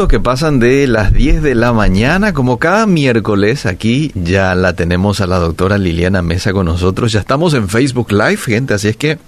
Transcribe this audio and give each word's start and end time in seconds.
minutos 0.00 0.18
que 0.18 0.24
pasan 0.24 0.60
de 0.60 0.86
las 0.86 1.12
10 1.12 1.42
de 1.42 1.54
la 1.54 1.74
mañana, 1.74 2.32
como 2.32 2.58
cada 2.58 2.86
miércoles, 2.86 3.66
aquí 3.66 4.12
ya 4.14 4.54
la 4.54 4.72
tenemos 4.72 5.20
a 5.20 5.26
la 5.26 5.38
doctora 5.38 5.76
Liliana 5.76 6.22
Mesa 6.22 6.54
con 6.54 6.64
nosotros. 6.64 7.12
Ya 7.12 7.20
estamos 7.20 7.52
en 7.52 7.68
Facebook 7.68 8.10
Live, 8.10 8.38
gente, 8.38 8.72
así 8.72 8.88
es 8.88 8.96
que 8.96 9.18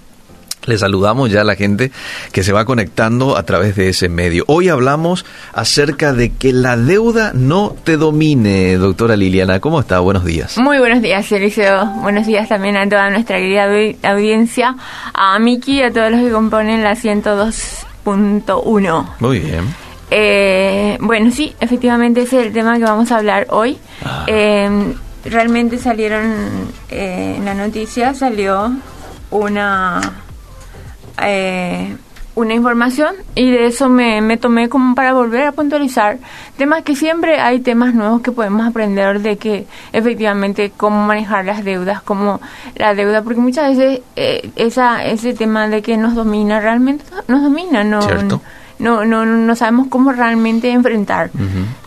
le 0.65 0.75
saludamos 0.79 1.29
ya 1.29 1.41
a 1.41 1.43
la 1.43 1.53
gente 1.53 1.91
que 2.31 2.41
se 2.41 2.53
va 2.53 2.65
conectando 2.65 3.37
a 3.37 3.43
través 3.43 3.75
de 3.75 3.89
ese 3.89 4.09
medio. 4.09 4.45
Hoy 4.47 4.69
hablamos 4.69 5.27
acerca 5.53 6.11
de 6.11 6.31
que 6.31 6.53
la 6.53 6.75
deuda 6.75 7.33
no 7.35 7.75
te 7.83 7.95
domine, 7.95 8.75
doctora 8.77 9.15
Liliana. 9.15 9.59
¿Cómo 9.59 9.79
está? 9.79 9.99
Buenos 9.99 10.25
días. 10.25 10.57
Muy 10.57 10.79
buenos 10.79 11.03
días, 11.03 11.31
Eliseo. 11.31 11.85
Buenos 12.01 12.25
días 12.25 12.49
también 12.49 12.77
a 12.77 12.89
toda 12.89 13.11
nuestra 13.11 13.37
querida 13.37 13.69
audiencia, 14.01 14.75
a 15.13 15.37
Miki 15.37 15.81
y 15.81 15.83
a 15.83 15.93
todos 15.93 16.09
los 16.09 16.21
que 16.21 16.31
componen 16.31 16.83
la 16.83 16.95
102.1. 16.95 19.05
Muy 19.19 19.37
bien. 19.37 19.82
Eh, 20.15 20.97
bueno, 21.01 21.31
sí, 21.31 21.55
efectivamente 21.59 22.21
ese 22.21 22.39
es 22.39 22.45
el 22.47 22.53
tema 22.53 22.77
que 22.77 22.83
vamos 22.83 23.11
a 23.11 23.17
hablar 23.17 23.47
hoy. 23.49 23.79
Ah. 24.05 24.25
Eh, 24.27 24.93
realmente 25.25 25.79
salieron 25.79 26.69
eh, 26.89 27.33
en 27.37 27.45
la 27.45 27.55
noticia, 27.55 28.13
salió 28.13 28.71
una 29.31 30.01
eh, 31.19 31.97
una 32.35 32.53
información 32.53 33.15
y 33.35 33.51
de 33.51 33.67
eso 33.67 33.89
me, 33.89 34.21
me, 34.21 34.37
tomé 34.37 34.67
como 34.67 34.95
para 34.95 35.13
volver 35.13 35.45
a 35.45 35.51
puntualizar 35.51 36.17
temas 36.57 36.83
que 36.83 36.95
siempre 36.95 37.39
hay 37.39 37.59
temas 37.59 37.93
nuevos 37.93 38.21
que 38.21 38.31
podemos 38.31 38.67
aprender 38.67 39.21
de 39.21 39.37
que 39.37 39.67
efectivamente 39.93 40.71
cómo 40.75 41.05
manejar 41.05 41.45
las 41.45 41.63
deudas, 41.63 42.01
cómo 42.01 42.41
la 42.75 42.95
deuda, 42.95 43.21
porque 43.21 43.39
muchas 43.39 43.77
veces 43.77 44.01
eh, 44.15 44.49
esa, 44.55 45.05
ese 45.05 45.33
tema 45.33 45.67
de 45.67 45.83
que 45.83 45.95
nos 45.97 46.15
domina 46.15 46.59
realmente 46.59 47.05
nos 47.27 47.43
domina, 47.43 47.83
no, 47.83 47.99
no, 48.01 48.41
no, 48.83 49.25
no, 49.25 49.55
sabemos 49.55 49.87
cómo 49.89 50.11
realmente 50.11 50.71
enfrentar. 50.71 51.31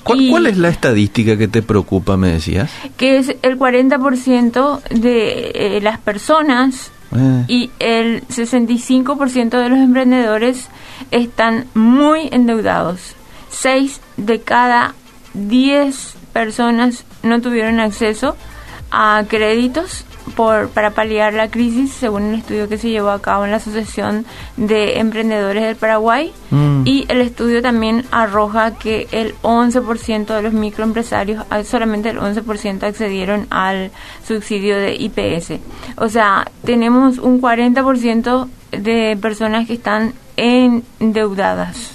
¿Cuál, 0.02 0.46
es 0.46 0.56
la 0.56 0.68
estadística 0.68 1.36
que 1.36 1.48
te 1.48 1.62
preocupa, 1.62 2.16
me 2.16 2.32
decías? 2.32 2.70
Que 2.96 3.18
es 3.18 3.36
el 3.42 3.58
40% 3.58 4.82
de 4.90 5.50
eh, 5.54 5.80
las 5.82 5.98
personas 5.98 6.90
eh. 7.14 7.44
Y 7.48 7.70
el 7.78 8.26
65% 8.28 9.50
de 9.50 9.68
los 9.68 9.78
emprendedores 9.78 10.68
están 11.10 11.66
muy 11.74 12.28
endeudados. 12.32 13.14
6 13.50 14.00
de 14.16 14.40
cada 14.40 14.94
10 15.34 16.14
personas 16.32 17.04
no 17.22 17.40
tuvieron 17.40 17.80
acceso 17.80 18.36
a 18.90 19.24
créditos 19.28 20.04
por, 20.34 20.68
para 20.70 20.90
paliar 20.90 21.34
la 21.34 21.48
crisis, 21.48 21.92
según 21.92 22.24
un 22.24 22.34
estudio 22.34 22.68
que 22.68 22.78
se 22.78 22.90
llevó 22.90 23.10
a 23.10 23.20
cabo 23.20 23.44
en 23.44 23.50
la 23.50 23.58
Asociación 23.58 24.26
de 24.56 24.98
Emprendedores 24.98 25.62
del 25.62 25.76
Paraguay. 25.76 26.32
Mm. 26.50 26.82
Y 26.84 27.06
el 27.08 27.20
estudio 27.20 27.62
también 27.62 28.04
arroja 28.10 28.72
que 28.72 29.08
el 29.12 29.34
11% 29.42 30.26
de 30.26 30.42
los 30.42 30.52
microempresarios, 30.52 31.44
ah, 31.50 31.62
solamente 31.64 32.10
el 32.10 32.18
11% 32.18 32.82
accedieron 32.82 33.46
al 33.50 33.90
subsidio 34.26 34.76
de 34.76 34.96
IPS. 34.96 35.60
O 35.96 36.08
sea, 36.08 36.50
tenemos 36.64 37.18
un 37.18 37.40
40% 37.40 38.48
de 38.72 39.16
personas 39.20 39.66
que 39.66 39.74
están 39.74 40.14
endeudadas. 40.36 41.92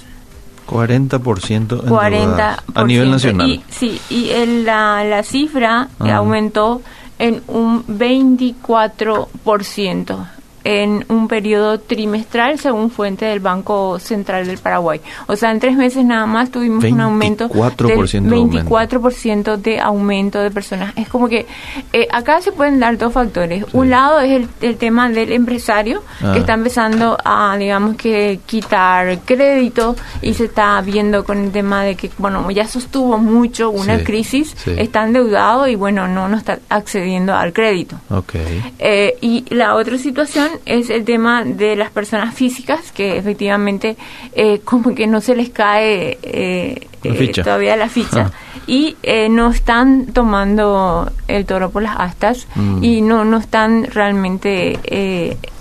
40%, 0.66 1.88
40 1.88 2.62
a 2.74 2.84
nivel 2.84 3.10
nacional. 3.10 3.48
Y, 3.48 3.62
sí, 3.68 4.00
y 4.08 4.32
la, 4.64 5.04
la 5.04 5.22
cifra 5.22 5.88
ah. 5.98 6.16
aumentó 6.16 6.80
en 7.22 7.40
un 7.46 7.86
24% 7.86 10.41
en 10.64 11.04
un 11.08 11.28
periodo 11.28 11.78
trimestral 11.80 12.58
según 12.58 12.90
fuente 12.90 13.24
del 13.26 13.40
Banco 13.40 13.98
Central 13.98 14.46
del 14.46 14.58
Paraguay. 14.58 15.00
O 15.26 15.36
sea, 15.36 15.50
en 15.50 15.60
tres 15.60 15.76
meses 15.76 16.04
nada 16.04 16.26
más 16.26 16.50
tuvimos 16.50 16.84
un 16.84 17.00
aumento 17.00 17.48
del 17.48 17.58
24% 17.58 19.56
de 19.56 19.80
aumento 19.80 20.40
de 20.40 20.50
personas. 20.50 20.92
Es 20.96 21.08
como 21.08 21.28
que 21.28 21.46
eh, 21.92 22.06
acá 22.10 22.40
se 22.40 22.52
pueden 22.52 22.80
dar 22.80 22.96
dos 22.98 23.12
factores. 23.12 23.64
Un 23.72 23.90
lado 23.90 24.20
es 24.20 24.46
el, 24.60 24.76
tema 24.76 25.08
del 25.08 25.32
empresario 25.32 26.02
que 26.20 26.26
ah. 26.26 26.36
está 26.36 26.54
empezando 26.54 27.16
a, 27.24 27.56
digamos 27.58 27.96
que, 27.96 28.40
quitar 28.46 29.20
crédito 29.24 29.96
y 30.20 30.34
se 30.34 30.44
está 30.44 30.80
viendo 30.80 31.24
con 31.24 31.38
el 31.38 31.50
tema 31.50 31.82
de 31.82 31.94
que, 31.94 32.10
bueno, 32.18 32.50
ya 32.50 32.66
sostuvo 32.66 33.18
mucho 33.18 33.70
una 33.70 34.02
crisis, 34.02 34.56
está 34.66 35.04
endeudado 35.04 35.68
y, 35.68 35.74
bueno, 35.74 36.08
no, 36.08 36.28
no 36.28 36.36
está 36.36 36.58
accediendo 36.68 37.34
al 37.34 37.52
crédito. 37.52 37.96
Okay. 38.08 38.62
Eh, 38.78 39.16
y 39.20 39.44
la 39.54 39.74
otra 39.74 39.98
situación 39.98 40.51
es 40.64 40.90
el 40.90 41.04
tema 41.04 41.44
de 41.44 41.76
las 41.76 41.90
personas 41.90 42.34
físicas, 42.34 42.92
que 42.92 43.16
efectivamente 43.16 43.96
eh, 44.34 44.60
como 44.64 44.94
que 44.94 45.06
no 45.06 45.20
se 45.20 45.34
les 45.34 45.50
cae 45.50 46.18
eh, 46.22 46.88
eh, 47.02 47.32
todavía 47.42 47.76
la 47.76 47.88
ficha. 47.88 48.30
Ah. 48.32 48.32
Y 48.66 48.96
no 49.30 49.50
están 49.50 50.06
tomando 50.12 51.10
el 51.26 51.44
toro 51.46 51.70
por 51.70 51.82
las 51.82 51.96
astas 51.98 52.46
mm. 52.54 52.84
y 52.84 53.00
no, 53.00 53.24
no 53.24 53.38
están 53.38 53.84
realmente 53.84 54.78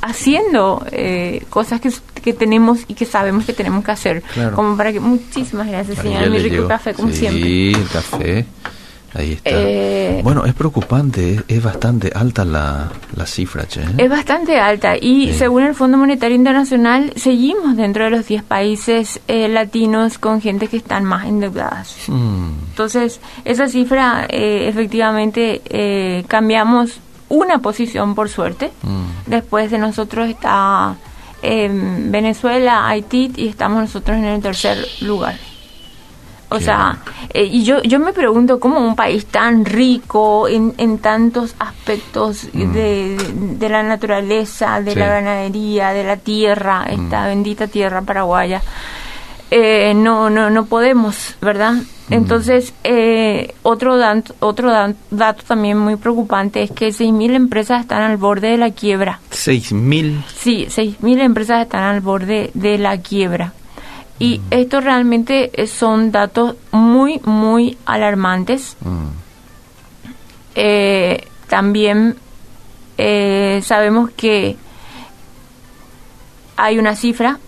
haciendo 0.01 0.85
cosas 1.49 1.81
que, 1.81 1.91
que, 2.21 2.33
tenemos 2.33 2.81
y 2.87 2.93
que 2.93 3.05
sabemos 3.05 3.45
que 3.45 3.53
tenemos 3.53 3.83
que 3.83 3.91
hacer. 3.91 4.23
Como 4.53 4.77
para 4.77 4.93
que... 4.93 4.99
Muchísimas 4.99 5.67
gracias, 5.67 5.97
señora. 5.97 6.29
Mi 6.29 6.37
rico 6.37 6.67
café, 6.67 6.93
como 6.93 7.11
siempre. 7.11 7.41
Sí, 7.41 7.75
café. 7.91 8.45
Ahí 9.13 9.33
está. 9.33 9.49
Eh, 9.51 10.21
bueno, 10.23 10.45
es 10.45 10.53
preocupante, 10.53 11.43
es, 11.47 11.63
bastante 11.63 12.11
alta 12.15 12.45
la, 12.45 12.89
la 13.15 13.25
cifra, 13.25 13.67
che. 13.67 13.81
¿eh? 13.81 13.87
Es 13.97 14.09
bastante 14.09 14.59
alta 14.59 14.95
y 14.97 15.33
según 15.33 15.63
el 15.63 15.75
Fondo 15.75 15.97
Monetario 15.97 16.35
Internacional 16.35 17.11
seguimos 17.17 17.75
dentro 17.75 18.05
de 18.05 18.09
los 18.09 18.25
10 18.25 18.43
países 18.43 19.19
eh, 19.27 19.47
latinos 19.49 20.17
con 20.17 20.41
gente 20.41 20.67
que 20.67 20.77
están 20.77 21.03
más 21.03 21.25
endeudadas. 21.25 21.95
Mm. 22.07 22.51
Entonces, 22.69 23.19
esa 23.43 23.67
cifra 23.67 24.25
efectivamente 24.29 25.61
cambiamos 26.27 26.99
una 27.27 27.59
posición 27.59 28.15
por 28.15 28.29
suerte. 28.29 28.71
Mm. 28.81 29.29
Después 29.29 29.71
de 29.71 29.77
nosotros 29.77 30.29
está 30.29 30.95
Venezuela, 31.41 32.87
Haití 32.87 33.31
y 33.35 33.47
estamos 33.49 33.81
nosotros 33.81 34.17
en 34.17 34.25
el 34.25 34.41
tercer 34.41 34.77
lugar. 35.01 35.50
O 36.53 36.59
sea, 36.59 36.97
eh, 37.33 37.45
y 37.45 37.63
yo, 37.63 37.81
yo 37.83 37.97
me 37.99 38.11
pregunto 38.11 38.59
cómo 38.59 38.85
un 38.85 38.93
país 38.93 39.25
tan 39.25 39.63
rico 39.63 40.49
en, 40.49 40.73
en 40.77 40.97
tantos 40.97 41.55
aspectos 41.57 42.49
mm. 42.51 42.73
de, 42.73 43.17
de, 43.57 43.69
la 43.69 43.83
naturaleza, 43.83 44.81
de 44.81 44.93
la 44.97 45.07
ganadería, 45.07 45.93
de 45.93 46.03
la 46.03 46.17
tierra, 46.17 46.81
mm. 46.81 47.03
esta 47.03 47.27
bendita 47.27 47.67
tierra 47.67 48.01
paraguaya, 48.01 48.61
eh, 49.49 49.93
no, 49.93 50.29
no, 50.29 50.49
no 50.49 50.65
podemos, 50.65 51.35
¿verdad? 51.41 51.75
Mm. 52.09 52.13
Entonces, 52.13 52.73
eh, 52.83 53.53
otro, 53.63 53.97
dato, 53.97 54.35
otro 54.41 54.71
dato 55.09 55.43
también 55.47 55.77
muy 55.77 55.95
preocupante 55.95 56.63
es 56.63 56.71
que 56.71 56.89
6.000 56.89 57.33
empresas 57.33 57.79
están 57.79 58.01
al 58.01 58.17
borde 58.17 58.49
de 58.49 58.57
la 58.57 58.71
quiebra. 58.71 59.21
¿6.000? 59.31 60.21
Sí, 60.35 60.67
6.000 60.69 61.21
empresas 61.21 61.61
están 61.61 61.83
al 61.83 62.01
borde 62.01 62.51
de 62.53 62.77
la 62.77 62.97
quiebra. 62.97 63.53
Y 64.21 64.37
mm. 64.37 64.43
estos 64.51 64.83
realmente 64.83 65.49
eh, 65.59 65.65
son 65.65 66.11
datos 66.11 66.55
muy, 66.71 67.19
muy 67.23 67.79
alarmantes. 67.87 68.77
Mm. 68.81 69.07
Eh, 70.53 71.27
también 71.47 72.15
eh, 72.99 73.61
sabemos 73.65 74.11
que 74.11 74.57
hay 76.55 76.77
una 76.77 76.95
cifra 76.95 77.39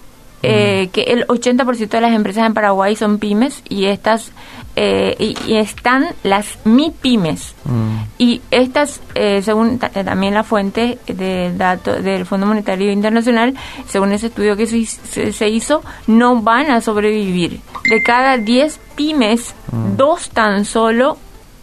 mm. 0.42 0.42
que 0.42 1.06
el 1.10 1.28
80% 1.28 1.90
de 1.90 2.02
las 2.02 2.14
empresas 2.14 2.48
en 2.48 2.56
Paraguay 2.56 2.96
son 2.96 3.20
pymes 3.20 3.62
y 3.70 3.86
estas 3.86 4.32
eh, 4.76 5.16
y, 5.20 5.56
están 5.56 6.08
las 6.24 6.58
MIPIMES. 6.66 7.54
Mm. 7.64 7.98
Y 8.18 8.42
estas, 8.50 9.02
eh, 9.14 9.42
según 9.44 9.80
eh, 9.94 10.04
también 10.04 10.34
la 10.34 10.44
fuente 10.44 10.98
de 11.06 11.54
datos 11.56 12.04
del 12.04 12.26
Fondo 12.26 12.48
Monetario 12.48 12.92
Internacional, 12.92 13.54
según 13.88 14.14
ese 14.14 14.28
estudio 14.28 14.58
que 14.58 14.66
se, 14.66 15.50
hizo, 15.50 15.84
no 16.08 16.42
van 16.42 16.72
a 16.72 16.82
sobrevivir. 16.82 17.60
De 17.88 18.02
cada 18.02 18.38
10 18.38 18.80
pymes, 18.96 19.54
mm. 19.72 19.96
dos 19.96 20.30
tan 20.30 20.66
solo 20.66 21.18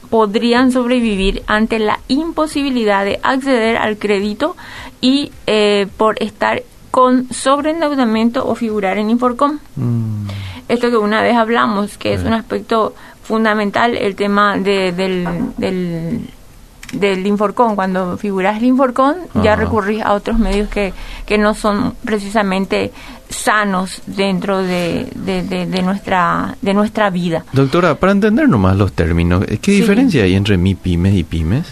podrían 0.08 0.70
sobrevivir 0.70 1.42
ante 1.48 1.80
la 1.80 1.98
imposibilidad 2.06 3.04
de 3.04 3.18
acceder 3.22 3.76
al 3.76 3.96
crédito 3.96 4.56
y 5.00 5.30
por 5.96 6.20
estar 6.20 6.64
con 6.90 7.32
sobreendeudamiento 7.32 8.44
o 8.46 8.56
figurar 8.56 8.98
en 8.98 9.10
Inforcom. 9.10 9.58
Mm 9.76 10.26
esto 10.70 10.88
que 10.88 10.96
una 10.96 11.20
vez 11.20 11.36
hablamos, 11.36 11.98
que 11.98 12.14
es 12.14 12.22
un 12.22 12.32
aspecto 12.32 12.94
fundamental, 13.22 13.96
el 13.96 14.14
tema 14.14 14.56
de, 14.56 14.92
del, 14.92 15.26
del, 15.56 16.20
del 16.92 17.26
Inforcon. 17.26 17.74
Cuando 17.74 18.16
figuras 18.16 18.58
el 18.58 18.64
Inforcon, 18.64 19.16
ya 19.42 19.56
recurrís 19.56 20.00
a 20.02 20.14
otros 20.14 20.38
medios 20.38 20.68
que, 20.68 20.92
que 21.26 21.38
no 21.38 21.54
son 21.54 21.94
precisamente 22.04 22.92
sanos 23.28 24.02
dentro 24.06 24.62
de, 24.62 25.08
de, 25.14 25.82
nuestra 25.82 26.56
de 26.62 26.74
nuestra 26.74 27.10
vida. 27.10 27.44
Doctora, 27.52 27.96
para 27.96 28.12
entender 28.12 28.48
nomás 28.48 28.76
los 28.76 28.92
términos, 28.92 29.44
¿qué 29.60 29.72
diferencia 29.72 30.22
hay 30.22 30.34
entre 30.34 30.56
mi 30.56 30.74
pymes 30.74 31.14
y 31.14 31.24
pymes? 31.24 31.66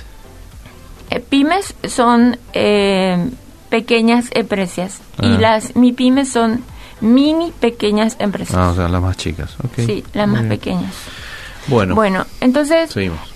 Eh, 1.11 1.21
pymes 1.21 1.75
son 1.85 2.37
eh, 2.53 3.31
pequeñas 3.71 4.27
empresas 4.33 5.01
y 5.21 5.27
ah. 5.27 5.39
las 5.41 5.77
mi 5.77 5.93
pymes 5.93 6.29
son 6.29 6.63
mini 7.01 7.53
pequeñas 7.61 8.17
empresas. 8.19 8.57
Ah, 8.57 8.71
o 8.71 8.75
sea, 8.75 8.89
las 8.89 9.03
más 9.03 9.17
chicas. 9.17 9.55
Okay. 9.71 9.87
Sí, 9.87 10.05
las 10.15 10.29
más 10.29 10.43
pequeñas. 10.45 10.93
Bueno, 11.69 11.95
Bueno, 11.95 12.25
entonces 12.41 12.91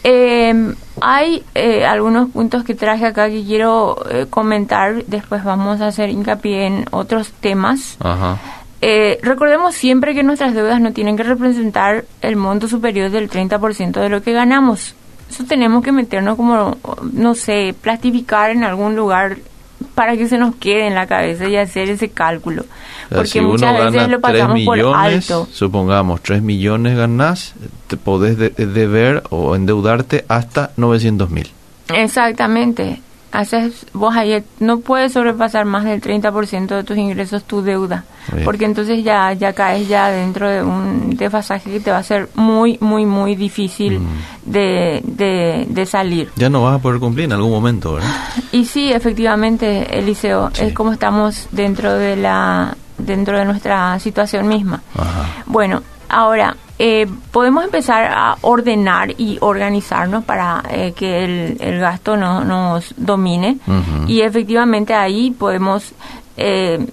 eh, 0.05 0.75
hay 1.03 1.43
eh, 1.55 1.85
algunos 1.85 2.31
puntos 2.31 2.64
que 2.64 2.75
traje 2.75 3.05
acá 3.06 3.29
que 3.29 3.44
quiero 3.44 3.97
eh, 4.11 4.26
comentar. 4.29 5.05
Después 5.05 5.44
vamos 5.44 5.82
a 5.82 5.88
hacer 5.88 6.09
hincapié 6.09 6.67
en 6.67 6.87
otros 6.91 7.32
temas. 7.32 7.97
ajá. 8.00 8.38
Eh, 8.85 9.20
recordemos 9.23 9.76
siempre 9.76 10.12
que 10.12 10.25
nuestras 10.25 10.55
deudas 10.55 10.81
no 10.81 10.93
tienen 10.93 11.17
que 11.17 11.23
representar 11.23 12.05
el 12.20 12.35
monto 12.35 12.67
superior 12.67 13.12
del 13.12 13.31
30% 13.31 13.93
de 14.00 14.08
lo 14.08 14.23
que 14.23 14.32
ganamos. 14.32 14.97
Eso 15.31 15.44
tenemos 15.44 15.85
que 15.85 15.93
meternos 15.93 16.37
como, 16.37 16.76
no 17.12 17.37
sé, 17.37 17.76
plastificar 17.81 18.50
en 18.50 18.65
algún 18.65 18.97
lugar 18.97 19.37
para 19.94 20.17
que 20.17 20.29
se 20.29 20.38
nos 20.38 20.55
quede 20.56 20.87
en 20.87 20.94
la 20.94 21.06
cabeza 21.06 21.49
y 21.49 21.56
hacer 21.56 21.88
ese 21.90 22.08
cálculo. 22.11 22.62
O 22.62 22.64
sea, 23.08 23.17
Porque 23.19 23.29
si 23.29 23.40
muchas 23.40 23.70
uno 23.70 23.79
veces 23.84 23.94
gana 23.94 24.08
lo 24.08 24.20
3 24.20 24.20
pasamos 24.20 24.61
por 24.64 24.76
millones, 24.76 25.31
alto. 25.31 25.49
supongamos 25.52 26.23
3 26.23 26.43
millones 26.43 26.96
ganás, 26.96 27.55
te 27.88 27.96
podés 27.96 28.37
de- 28.38 28.50
deber 28.50 29.23
o 29.31 29.55
endeudarte 29.56 30.25
hasta 30.29 30.70
900 30.76 31.31
mil. 31.31 31.50
Exactamente. 31.94 33.00
Haces, 33.32 33.87
vos 33.94 34.14
ahí 34.14 34.44
no 34.61 34.81
puedes 34.81 35.14
sobrepasar 35.14 35.64
más 35.64 35.84
del 35.84 36.02
30% 36.02 36.67
de 36.67 36.84
tus 36.84 36.99
ingresos 36.99 37.44
tu 37.44 37.62
deuda, 37.62 38.05
Bien. 38.31 38.44
porque 38.44 38.67
entonces 38.67 39.02
ya 39.02 39.32
ya 39.32 39.55
caes 39.55 39.88
ya 39.88 40.11
dentro 40.11 40.50
de 40.50 40.62
un 40.62 41.17
desfasaje 41.17 41.70
que 41.70 41.81
te 41.81 41.90
va 41.90 41.96
a 41.96 42.02
ser 42.02 42.29
muy 42.34 42.76
muy 42.82 43.06
muy 43.06 43.34
difícil 43.34 44.00
Mm. 44.00 44.06
de, 44.52 45.00
de, 45.05 45.67
de 45.69 45.87
salir. 45.87 46.31
Ya 46.37 46.50
no 46.50 46.62
vas 46.62 46.76
a 46.76 46.79
poder 46.79 47.00
cumplir 47.00 47.25
en 47.25 47.32
algún 47.32 47.50
momento, 47.52 47.94
¿verdad? 47.94 48.11
Y 48.52 48.67
sí, 48.67 48.93
efectivamente, 48.93 49.99
Eliseo, 49.99 50.50
Sí. 50.52 50.64
es 50.67 50.75
como 50.75 50.93
estamos 50.93 51.49
dentro 51.52 51.94
de 51.94 52.17
la 52.17 52.76
dentro 52.99 53.38
de 53.38 53.44
nuestra 53.46 53.99
situación 53.99 54.46
misma. 54.46 54.82
Ajá. 54.94 55.26
Bueno, 55.46 55.82
ahora 56.08 56.55
eh, 56.84 57.06
podemos 57.31 57.62
empezar 57.62 58.11
a 58.12 58.38
ordenar 58.40 59.14
y 59.17 59.38
organizarnos 59.40 60.25
para 60.25 60.64
eh, 60.69 60.93
que 60.96 61.25
el, 61.25 61.56
el 61.61 61.79
gasto 61.79 62.17
no 62.17 62.43
nos 62.44 62.93
domine. 62.96 63.58
Y 64.08 64.23
efectivamente 64.23 64.93
ahí 64.93 65.31
podemos 65.31 65.93
eh, 66.37 66.84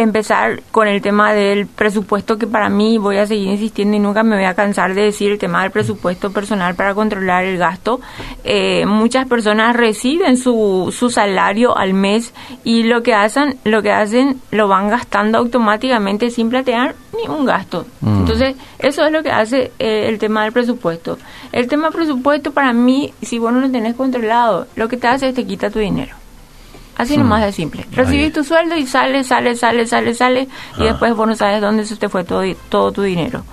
empezar 0.00 0.62
con 0.70 0.88
el 0.88 1.02
tema 1.02 1.32
del 1.32 1.66
presupuesto 1.66 2.38
que 2.38 2.46
para 2.46 2.68
mí 2.68 2.98
voy 2.98 3.18
a 3.18 3.26
seguir 3.26 3.48
insistiendo 3.48 3.96
y 3.96 4.00
nunca 4.00 4.22
me 4.22 4.36
voy 4.36 4.44
a 4.44 4.54
cansar 4.54 4.94
de 4.94 5.02
decir 5.02 5.32
el 5.32 5.38
tema 5.38 5.62
del 5.62 5.70
presupuesto 5.70 6.32
personal 6.32 6.74
para 6.74 6.94
controlar 6.94 7.44
el 7.44 7.58
gasto. 7.58 8.00
Eh, 8.44 8.86
muchas 8.86 9.26
personas 9.26 9.76
reciben 9.76 10.36
su, 10.36 10.94
su 10.96 11.10
salario 11.10 11.76
al 11.76 11.94
mes 11.94 12.32
y 12.64 12.84
lo 12.84 13.02
que 13.02 13.14
hacen, 13.14 13.58
lo 13.64 13.82
que 13.82 13.92
hacen 13.92 14.40
lo 14.50 14.68
van 14.68 14.88
gastando 14.88 15.38
automáticamente 15.38 16.30
sin 16.30 16.48
plantear 16.48 16.94
ni 17.16 17.28
un 17.28 17.44
gasto. 17.44 17.86
Mm. 18.00 18.20
Entonces, 18.20 18.56
eso 18.78 19.04
es 19.04 19.12
lo 19.12 19.22
que 19.22 19.30
hace 19.30 19.72
eh, 19.78 20.08
el 20.08 20.18
tema 20.18 20.44
del 20.44 20.52
presupuesto. 20.52 21.18
El 21.52 21.68
tema 21.68 21.90
presupuesto 21.90 22.52
para 22.52 22.72
mí, 22.72 23.12
si 23.20 23.38
vos 23.38 23.52
no 23.52 23.60
lo 23.60 23.70
tenés 23.70 23.94
controlado, 23.94 24.66
lo 24.76 24.88
que 24.88 24.96
te 24.96 25.08
hace 25.08 25.28
es 25.28 25.34
te 25.34 25.44
quita 25.44 25.70
tu 25.70 25.78
dinero. 25.78 26.21
Así 27.02 27.16
Mm. 27.16 27.20
nomás 27.20 27.42
de 27.44 27.52
simple. 27.52 27.82
Ahí. 27.82 27.94
Recibís 27.96 28.32
tu 28.32 28.44
sueldo 28.44 28.76
y 28.76 28.86
sale, 28.86 29.24
sale, 29.24 29.54
sale, 29.56 29.86
sale, 29.86 30.14
sale, 30.14 30.42
y 30.78 30.82
Ah. 30.82 30.84
después 30.84 31.14
vos 31.14 31.26
no 31.26 31.34
sabes 31.36 31.60
dónde 31.60 31.84
se 31.84 31.96
te 31.96 32.08
fue 32.08 32.24
todo, 32.24 32.42
todo 32.68 32.92
tu 32.92 33.02
dinero. 33.02 33.44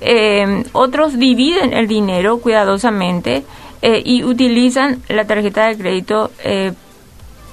Eh, 0.00 0.64
otros 0.72 1.18
dividen 1.18 1.72
el 1.72 1.88
dinero 1.88 2.38
cuidadosamente 2.38 3.44
eh, 3.82 4.02
y 4.04 4.22
utilizan 4.24 5.02
la 5.08 5.24
tarjeta 5.26 5.66
de 5.68 5.76
crédito 5.78 6.30
eh, 6.44 6.72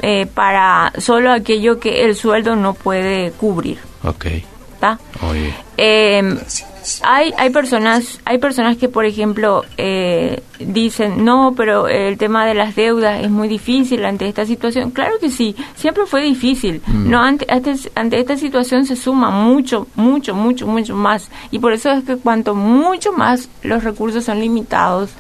eh, 0.02 0.26
para 0.34 0.92
solo 0.98 1.32
aquello 1.32 1.80
que 1.80 2.04
el 2.04 2.16
sueldo 2.16 2.56
no 2.56 2.74
puede 2.74 3.32
cubrir. 3.32 3.78
Ok. 4.04 4.26
¿está? 4.74 5.00
Oye. 5.22 5.54
Eh, 5.78 6.38
hay 7.04 7.34
hay 7.38 7.50
personas 7.50 8.20
hay 8.26 8.38
personas 8.38 8.78
que 8.78 8.90
por 8.90 9.06
ejemplo 9.06 9.64
eh, 9.78 10.42
dicen 10.60 11.24
no 11.26 11.54
pero 11.56 11.88
el 11.88 12.18
tema 12.18 12.46
de 12.46 12.54
las 12.54 12.76
deudas 12.76 13.22
es 13.24 13.30
muy 13.30 13.48
difícil 13.48 14.04
ante 14.06 14.28
esta 14.28 14.46
situación 14.46 14.92
claro 14.92 15.16
que 15.20 15.30
sí 15.30 15.56
siempre 15.76 16.06
fue 16.06 16.22
difícil. 16.24 16.82
No 16.94 17.20
ante, 17.22 17.46
ante 17.50 17.76
ante 17.96 18.20
esta 18.20 18.38
situación 18.38 18.86
se 18.86 18.96
suma 18.96 19.30
mucho 19.32 19.88
mucho 19.96 20.34
mucho 20.36 20.68
mucho 20.68 20.96
más. 20.96 21.30
Y 21.52 21.60
por 21.60 21.74
eso 21.74 21.92
es 21.92 22.04
que 22.04 22.18
cuanto 22.18 22.56
mucho 22.56 23.12
más 23.14 23.50
los 23.64 23.84
recursos 23.84 24.24
son 24.24 24.40
limitados 24.40 25.12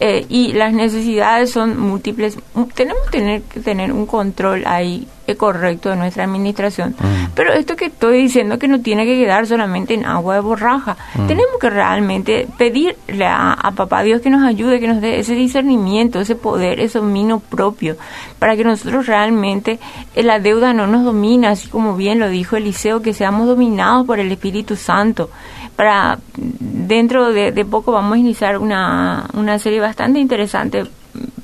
eh, 0.00 0.26
y 0.28 0.52
las 0.52 0.72
necesidades 0.72 1.50
son 1.50 1.78
múltiples 1.78 2.38
mu- 2.54 2.66
tenemos 2.66 3.02
que 3.10 3.18
tener 3.18 3.42
que 3.42 3.60
tener 3.60 3.92
un 3.92 4.06
control 4.06 4.64
ahí 4.66 5.06
eh, 5.26 5.36
correcto 5.36 5.88
de 5.90 5.96
nuestra 5.96 6.24
administración. 6.24 6.94
Pero 7.34 7.52
esto 7.52 7.76
que 7.76 7.86
estoy 7.86 8.18
diciendo 8.22 8.58
que 8.58 8.68
no 8.68 8.80
tiene 8.80 9.06
que 9.06 9.16
quedar 9.16 9.46
solamente 9.46 9.94
en 9.94 10.04
agua 10.04 10.34
de 10.34 10.40
borraja. 10.40 10.96
Tenemos 11.26 11.54
que 11.60 11.70
realmente 11.70 12.46
pedirle 12.58 13.24
a, 13.26 13.52
a 13.52 13.70
papá 13.72 14.02
Dios 14.02 14.20
que 14.20 14.28
nos 14.30 14.42
ayude 14.42 14.80
que 14.84 14.92
nos 14.92 15.00
dé 15.00 15.18
ese 15.18 15.34
discernimiento 15.34 16.20
ese 16.20 16.34
poder 16.34 16.78
ese 16.78 16.98
dominio 16.98 17.40
propio 17.40 17.96
para 18.38 18.54
que 18.54 18.64
nosotros 18.64 19.06
realmente 19.06 19.78
eh, 20.14 20.22
la 20.22 20.40
deuda 20.40 20.74
no 20.74 20.86
nos 20.86 21.04
domina 21.04 21.50
así 21.52 21.68
como 21.68 21.96
bien 21.96 22.18
lo 22.18 22.28
dijo 22.28 22.56
Eliseo 22.56 23.00
que 23.00 23.14
seamos 23.14 23.46
dominados 23.46 24.06
por 24.06 24.20
el 24.20 24.30
Espíritu 24.30 24.76
Santo. 24.76 25.30
Para 25.76 26.18
dentro 26.36 27.32
de, 27.32 27.50
de 27.50 27.64
poco 27.64 27.92
vamos 27.92 28.14
a 28.14 28.18
iniciar 28.18 28.58
una, 28.58 29.26
una 29.32 29.58
serie 29.58 29.80
bastante 29.80 30.20
interesante 30.20 30.84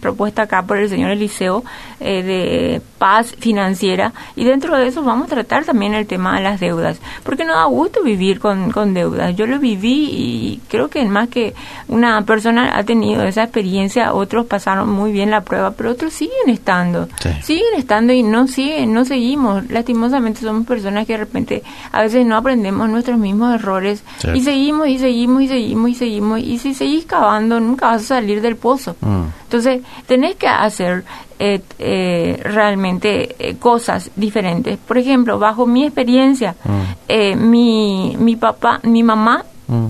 propuesta 0.01 0.43
acá 0.43 0.63
por 0.63 0.79
el 0.79 0.89
señor 0.89 1.11
Eliseo 1.11 1.63
eh, 2.01 2.23
de 2.23 2.83
paz 2.99 3.35
financiera. 3.39 4.13
Y 4.37 4.45
dentro 4.45 4.77
de 4.77 4.87
eso 4.87 5.03
vamos 5.03 5.27
a 5.27 5.35
tratar 5.35 5.65
también 5.65 5.95
el 5.95 6.07
tema 6.07 6.37
de 6.37 6.43
las 6.43 6.61
deudas. 6.61 7.01
Porque 7.23 7.45
no 7.45 7.55
da 7.55 7.65
gusto 7.65 8.03
vivir 8.03 8.41
con, 8.41 8.71
con 8.73 8.95
deudas. 8.95 9.37
Yo 9.37 9.47
lo 9.47 9.59
viví 9.59 10.09
y 10.11 10.61
creo 10.69 10.89
que 10.89 11.05
más 11.05 11.29
que 11.29 11.55
una 11.89 12.23
persona 12.23 12.77
ha 12.77 12.85
tenido 12.85 13.23
esa 13.25 13.45
experiencia 13.45 14.13
otros 14.15 14.47
pasaron 14.47 14.89
muy 14.89 15.13
bien 15.13 15.31
la 15.31 15.43
prueba 15.43 15.73
pero 15.73 15.91
otros 15.91 16.13
siguen 16.13 16.49
estando. 16.49 17.09
Sí. 17.21 17.31
siguen 17.43 17.75
estando 17.77 18.13
y 18.13 18.23
no 18.23 18.47
siguen 18.49 18.93
no 18.93 19.05
seguimos. 19.05 19.71
Lastimosamente 19.71 20.41
somos 20.41 20.67
personas 20.67 21.07
que 21.07 21.15
de 21.15 21.19
repente 21.19 21.63
a 21.93 22.03
veces 22.03 22.27
no 22.27 22.37
aprendemos 22.37 22.89
nuestros 22.89 23.19
mismos 23.19 23.55
errores. 23.55 24.03
Sí. 24.19 24.29
y 24.35 24.41
seguimos 24.43 24.89
y 24.89 24.99
seguimos 24.99 25.43
y 25.43 25.49
seguimos 25.49 25.91
y 25.91 25.95
seguimos. 25.95 26.41
Y 26.41 26.59
si 26.59 26.75
seguís 26.75 27.05
cavando 27.05 27.61
nunca 27.61 27.87
vas 27.87 28.03
a 28.03 28.07
salir 28.07 28.41
del 28.41 28.57
pozo. 28.57 28.97
Mm. 29.01 29.40
Entonces, 29.51 29.83
tenés 30.07 30.37
que 30.37 30.47
hacer 30.47 31.03
eh, 31.41 31.61
eh, 31.81 32.39
realmente 32.45 33.35
eh, 33.39 33.57
cosas 33.57 34.11
diferentes. 34.15 34.79
Por 34.79 34.97
ejemplo, 34.99 35.39
bajo 35.41 35.67
mi 35.67 35.85
experiencia, 35.85 36.55
Mm. 36.65 36.81
eh, 37.09 37.35
mi, 37.35 38.15
mi 38.17 38.37
papá, 38.37 38.79
mi 38.85 39.03
mamá, 39.03 39.45
Mm. 39.67 39.87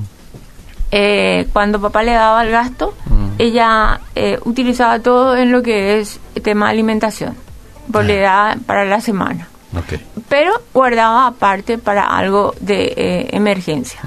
eh, 0.93 1.47
cuando 1.53 1.79
papá 1.81 2.03
le 2.03 2.13
daba 2.13 2.43
el 2.45 2.51
gasto, 2.51 2.95
Mm. 3.07 3.29
ella 3.39 4.01
eh, 4.15 4.39
utilizaba 4.45 4.99
todo 5.01 5.37
en 5.37 5.53
lo 5.53 5.61
que 5.63 5.99
es 6.01 6.19
tema 6.43 6.67
de 6.67 6.73
alimentación, 6.73 7.37
por 7.93 8.05
le 8.05 8.21
daba 8.21 8.57
para 8.65 8.85
la 8.87 9.01
semana. 9.03 9.47
Pero 10.29 10.53
guardaba 10.73 11.27
aparte 11.27 11.79
para 11.79 12.05
algo 12.17 12.55
de 12.61 13.29
emergencia. 13.33 14.01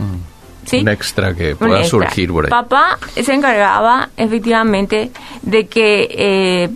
¿Sí? 0.65 0.79
Un 0.79 0.89
extra 0.89 1.33
que 1.33 1.55
pueda 1.55 1.79
extra. 1.81 1.89
surgir 1.89 2.31
por 2.31 2.45
ahí. 2.45 2.49
Papá 2.49 2.97
se 3.15 3.33
encargaba 3.33 4.09
efectivamente 4.17 5.11
de 5.41 5.67
que... 5.67 6.07
eh, 6.11 6.69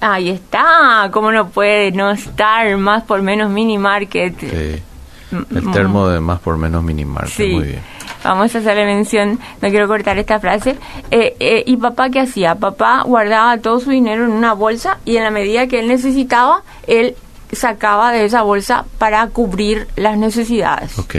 ahí 0.00 0.30
está, 0.30 1.08
como 1.12 1.30
no 1.30 1.48
puede 1.48 1.92
no 1.92 2.10
estar 2.10 2.76
más 2.76 3.04
por 3.04 3.22
menos 3.22 3.50
mini 3.50 3.78
market. 3.78 4.34
Sí. 4.40 4.82
Mm, 5.30 5.56
El 5.56 5.62
mm, 5.62 5.72
termo 5.72 6.08
de 6.08 6.20
más 6.20 6.40
por 6.40 6.56
menos 6.58 6.82
minimarte. 6.82 7.30
Sí. 7.30 7.52
Muy 7.54 7.64
bien. 7.68 7.80
Vamos 8.24 8.54
a 8.54 8.58
hacerle 8.58 8.84
mención, 8.84 9.38
no 9.60 9.68
quiero 9.68 9.88
cortar 9.88 10.16
esta 10.18 10.38
frase. 10.38 10.76
Eh, 11.10 11.34
eh, 11.40 11.64
¿Y 11.66 11.76
papá 11.76 12.08
qué 12.10 12.20
hacía? 12.20 12.54
Papá 12.54 13.02
guardaba 13.04 13.58
todo 13.58 13.80
su 13.80 13.90
dinero 13.90 14.24
en 14.24 14.30
una 14.30 14.52
bolsa 14.52 14.98
y 15.04 15.16
en 15.16 15.24
la 15.24 15.30
medida 15.30 15.66
que 15.66 15.80
él 15.80 15.88
necesitaba, 15.88 16.62
él 16.86 17.16
sacaba 17.50 18.12
de 18.12 18.24
esa 18.24 18.42
bolsa 18.42 18.84
para 18.98 19.26
cubrir 19.28 19.88
las 19.96 20.16
necesidades. 20.18 20.98
Ok. 20.98 21.16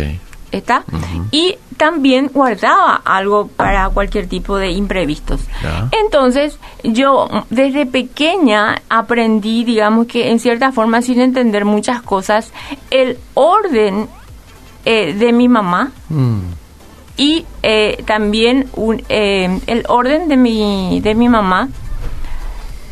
¿Está? 0.53 0.85
Y 1.31 1.57
también 1.77 2.29
guardaba 2.31 3.01
algo 3.03 3.47
para 3.47 3.89
cualquier 3.89 4.27
tipo 4.27 4.55
de 4.55 4.69
imprevistos. 4.71 5.41
Entonces, 6.05 6.59
yo 6.83 7.27
desde 7.49 7.85
pequeña 7.87 8.81
aprendí, 8.87 9.63
digamos 9.65 10.05
que 10.07 10.29
en 10.29 10.39
cierta 10.39 10.71
forma, 10.71 11.01
sin 11.01 11.19
entender 11.19 11.65
muchas 11.65 12.03
cosas, 12.03 12.51
el 12.91 13.17
orden 13.33 14.07
eh, 14.85 15.13
de 15.13 15.33
mi 15.33 15.47
mamá 15.49 15.91
Mm. 16.09 16.39
y 17.17 17.45
eh, 17.63 18.03
también 18.05 18.67
un, 18.75 19.01
eh, 19.09 19.59
el 19.65 19.83
orden 19.87 20.27
de 20.27 20.37
mi, 20.37 20.99
de 21.01 21.15
mi 21.15 21.29
mamá 21.29 21.69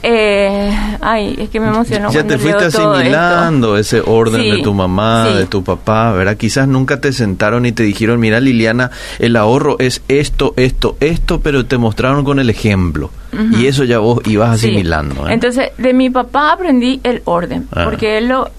Eh, 0.04 0.98
ay, 1.02 1.36
es 1.38 1.50
que 1.50 1.60
me 1.60 1.68
emocionó. 1.68 2.12
Ya 2.12 2.26
te 2.26 2.38
fuiste 2.38 2.66
asimilando 2.66 3.78
ese 3.78 4.02
orden 4.02 4.42
de 4.42 4.64
tu 4.64 4.74
mamá, 4.74 5.26
de 5.26 5.46
tu 5.46 5.64
papá, 5.64 6.12
¿verdad? 6.12 6.38
Quizás 6.38 6.68
nunca 6.68 7.00
te 7.00 7.14
sentaron 7.14 7.66
y 7.66 7.72
te 7.72 7.84
dijeron, 7.84 8.20
mira 8.20 8.40
Liliana, 8.40 8.92
el 9.20 9.36
ahorro 9.36 9.78
es 9.80 10.02
esto, 10.08 10.54
esto, 10.58 10.98
esto, 11.00 11.40
pero 11.42 11.66
te 11.66 11.78
mostraron 11.78 12.24
con 12.24 12.40
el 12.40 12.50
ejemplo. 12.50 13.12
Y 13.58 13.68
eso 13.68 13.86
ya 13.86 14.00
vos 14.00 14.20
ibas 14.26 14.56
asimilando. 14.56 15.28
¿eh? 15.28 15.34
Entonces, 15.34 15.70
de 15.78 15.94
mi 15.94 16.10
papá 16.10 16.52
aprendí 16.52 17.00
el 17.02 17.22
orden, 17.24 17.66
ah. 17.72 17.86
porque 17.86 18.18
él 18.18 18.28
lo, 18.28 18.50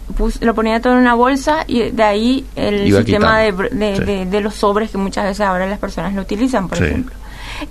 lo 0.40 0.54
ponía 0.54 0.80
todo 0.80 0.94
en 0.94 1.00
una 1.00 1.14
bolsa 1.14 1.64
y 1.66 1.90
de 1.90 2.02
ahí 2.02 2.46
el 2.56 2.90
sistema 2.90 3.38
de, 3.40 4.26
de, 4.30 4.40
los 4.40 4.54
sobres 4.54 4.90
que 4.90 4.96
muchas 4.96 5.24
veces 5.24 5.42
ahora 5.42 5.66
las 5.66 5.78
personas 5.78 6.14
lo 6.14 6.22
utilizan, 6.22 6.68
por 6.68 6.82
ejemplo. 6.82 7.14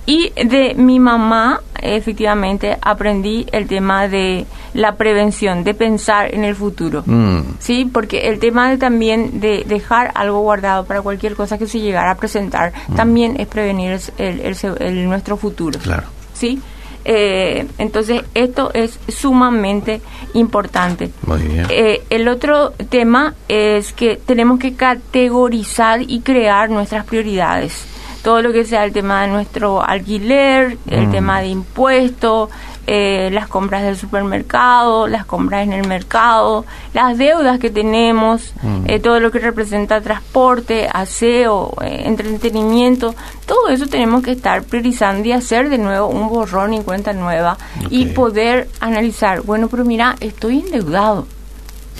Y 0.06 0.30
de 0.30 0.74
mi 0.74 0.98
mamá, 0.98 1.60
efectivamente, 1.80 2.76
aprendí 2.80 3.46
el 3.52 3.66
tema 3.66 4.08
de 4.08 4.46
la 4.74 4.96
prevención, 4.96 5.64
de 5.64 5.74
pensar 5.74 6.34
en 6.34 6.44
el 6.44 6.54
futuro. 6.54 7.02
Mm. 7.06 7.40
Sí, 7.58 7.88
porque 7.92 8.28
el 8.28 8.38
tema 8.38 8.70
de 8.70 8.78
también 8.78 9.40
de 9.40 9.64
dejar 9.66 10.10
algo 10.14 10.40
guardado 10.40 10.84
para 10.84 11.02
cualquier 11.02 11.34
cosa 11.34 11.58
que 11.58 11.66
se 11.66 11.80
llegara 11.80 12.12
a 12.12 12.16
presentar, 12.16 12.72
mm. 12.88 12.94
también 12.94 13.40
es 13.40 13.46
prevenir 13.46 14.00
el, 14.18 15.08
nuestro 15.08 15.36
futuro. 15.36 15.78
Claro. 15.78 16.04
Sí. 16.32 16.60
Eh, 17.04 17.66
entonces, 17.78 18.22
esto 18.32 18.70
es 18.72 18.98
sumamente 19.08 20.00
importante. 20.34 21.10
Muy 21.26 21.42
bien. 21.42 21.66
Eh, 21.68 22.02
el 22.10 22.28
otro 22.28 22.70
tema 22.90 23.34
es 23.48 23.92
que 23.92 24.16
tenemos 24.24 24.60
que 24.60 24.74
categorizar 24.74 26.00
y 26.02 26.20
crear 26.20 26.70
nuestras 26.70 27.04
prioridades 27.04 27.91
todo 28.22 28.40
lo 28.40 28.52
que 28.52 28.64
sea 28.64 28.84
el 28.84 28.92
tema 28.92 29.22
de 29.22 29.28
nuestro 29.28 29.82
alquiler, 29.82 30.78
el 30.86 31.08
mm. 31.08 31.10
tema 31.10 31.40
de 31.40 31.48
impuestos, 31.48 32.50
eh, 32.86 33.30
las 33.32 33.48
compras 33.48 33.82
del 33.82 33.96
supermercado, 33.96 35.06
las 35.06 35.24
compras 35.24 35.64
en 35.64 35.72
el 35.72 35.86
mercado, 35.86 36.64
las 36.94 37.18
deudas 37.18 37.58
que 37.58 37.70
tenemos, 37.70 38.52
mm. 38.62 38.84
eh, 38.86 39.00
todo 39.00 39.20
lo 39.20 39.30
que 39.30 39.38
representa 39.38 40.00
transporte, 40.00 40.88
aseo, 40.92 41.74
eh, 41.82 42.02
entretenimiento, 42.06 43.14
todo 43.46 43.68
eso 43.68 43.86
tenemos 43.86 44.22
que 44.22 44.32
estar 44.32 44.62
priorizando 44.62 45.28
y 45.28 45.32
hacer 45.32 45.68
de 45.68 45.78
nuevo 45.78 46.08
un 46.08 46.28
borrón 46.28 46.74
y 46.74 46.82
cuenta 46.82 47.12
nueva 47.12 47.58
y 47.90 48.06
poder 48.06 48.68
analizar, 48.80 49.42
bueno, 49.42 49.68
pero 49.68 49.84
mira, 49.84 50.16
estoy 50.20 50.60
endeudado. 50.60 51.26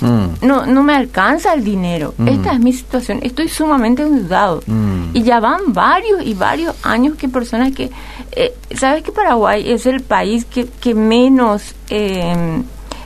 Mm. 0.03 0.47
No, 0.47 0.67
no 0.67 0.83
me 0.83 0.95
alcanza 0.95 1.55
el 1.55 1.65
dinero. 1.65 2.15
Mm. 2.19 2.29
Esta 2.29 2.53
es 2.53 2.61
mi 2.61 2.73
situación. 2.73 3.21
Estoy 3.23 3.49
sumamente 3.49 4.03
endeudado. 4.03 4.63
Mm. 4.67 5.15
Y 5.15 5.23
ya 5.23 5.41
van 5.41 5.73
varios 5.73 6.23
y 6.25 6.35
varios 6.35 6.75
años 6.83 7.17
que 7.17 7.29
personas 7.29 7.73
que... 7.73 7.91
Eh, 8.33 8.55
¿Sabes 8.75 9.03
que 9.03 9.13
Paraguay 9.13 9.71
es 9.71 9.87
el 9.87 10.03
país 10.03 10.45
que, 10.45 10.67
que 10.67 10.95
menos... 10.95 11.75
Eh, 11.89 12.63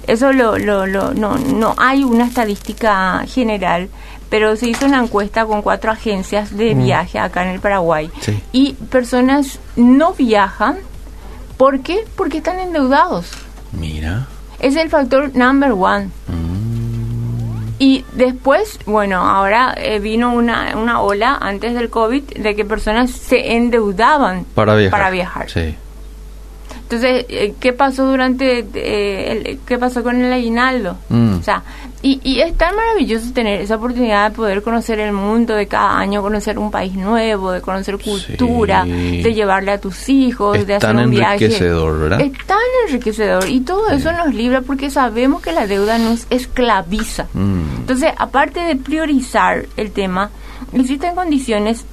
eso 0.06 0.32
lo, 0.32 0.56
lo, 0.56 0.86
lo, 0.86 1.12
no, 1.14 1.36
no 1.36 1.74
hay 1.78 2.04
una 2.04 2.26
estadística 2.26 3.24
general, 3.26 3.88
pero 4.30 4.54
se 4.54 4.68
hizo 4.68 4.86
una 4.86 5.02
encuesta 5.02 5.44
con 5.46 5.62
cuatro 5.62 5.90
agencias 5.90 6.56
de 6.56 6.74
viaje 6.74 7.18
acá 7.18 7.42
en 7.42 7.50
el 7.50 7.60
Paraguay. 7.60 8.08
Y 8.52 8.74
personas 8.74 9.58
no 9.74 10.12
viajan. 10.12 10.76
¿Por 11.56 11.80
qué? 11.80 12.04
Porque 12.16 12.38
están 12.38 12.60
endeudados. 12.60 13.32
Mira. 13.72 14.28
Es 14.60 14.76
el 14.76 14.90
factor 14.90 15.34
number 15.34 15.72
one. 15.72 16.10
Y 17.78 18.04
después, 18.12 18.78
bueno, 18.86 19.18
ahora 19.18 19.74
eh, 19.76 19.98
vino 19.98 20.32
una, 20.32 20.76
una 20.76 21.00
ola 21.00 21.36
antes 21.40 21.74
del 21.74 21.90
COVID 21.90 22.22
de 22.22 22.56
que 22.56 22.64
personas 22.64 23.10
se 23.10 23.54
endeudaban 23.54 24.44
para 24.54 24.74
viajar. 24.76 24.98
Para 24.98 25.10
viajar. 25.10 25.50
Sí. 25.50 25.76
Entonces, 26.82 27.26
eh, 27.28 27.54
¿qué 27.58 27.72
pasó 27.72 28.06
durante, 28.06 28.64
eh, 28.74 29.32
el, 29.32 29.58
qué 29.66 29.76
pasó 29.76 30.02
con 30.02 30.22
el 30.22 30.32
aguinaldo? 30.32 30.96
Mm. 31.08 31.38
O 31.38 31.42
sea, 31.42 31.62
y, 32.06 32.20
y, 32.22 32.40
es 32.40 32.56
tan 32.56 32.76
maravilloso 32.76 33.32
tener 33.32 33.60
esa 33.60 33.74
oportunidad 33.74 34.30
de 34.30 34.36
poder 34.36 34.62
conocer 34.62 35.00
el 35.00 35.12
mundo 35.12 35.54
de 35.54 35.66
cada 35.66 35.98
año, 35.98 36.22
conocer 36.22 36.56
un 36.56 36.70
país 36.70 36.94
nuevo, 36.94 37.50
de 37.50 37.60
conocer 37.60 37.98
cultura, 37.98 38.84
de 38.84 39.34
llevarle 39.34 39.72
a 39.72 39.80
tus 39.80 40.08
hijos, 40.08 40.64
de 40.64 40.76
hacer 40.76 40.94
un 40.94 41.10
viaje. 41.10 41.48
¿verdad? 41.48 42.20
Es 42.20 42.32
tan 42.46 42.58
enriquecedor 42.86 43.48
y 43.48 43.60
todo 43.62 43.90
eso 43.90 44.12
nos 44.12 44.32
libra 44.32 44.60
porque 44.62 44.88
sabemos 44.88 45.42
que 45.42 45.50
la 45.50 45.66
deuda 45.66 45.98
nos 45.98 46.28
esclaviza. 46.30 47.26
Mm. 47.32 47.78
Entonces, 47.78 48.12
aparte 48.16 48.60
de 48.60 48.76
priorizar 48.76 49.66
el 49.76 49.90
tema, 49.90 50.30
existen 50.72 51.16
condiciones 51.16 51.84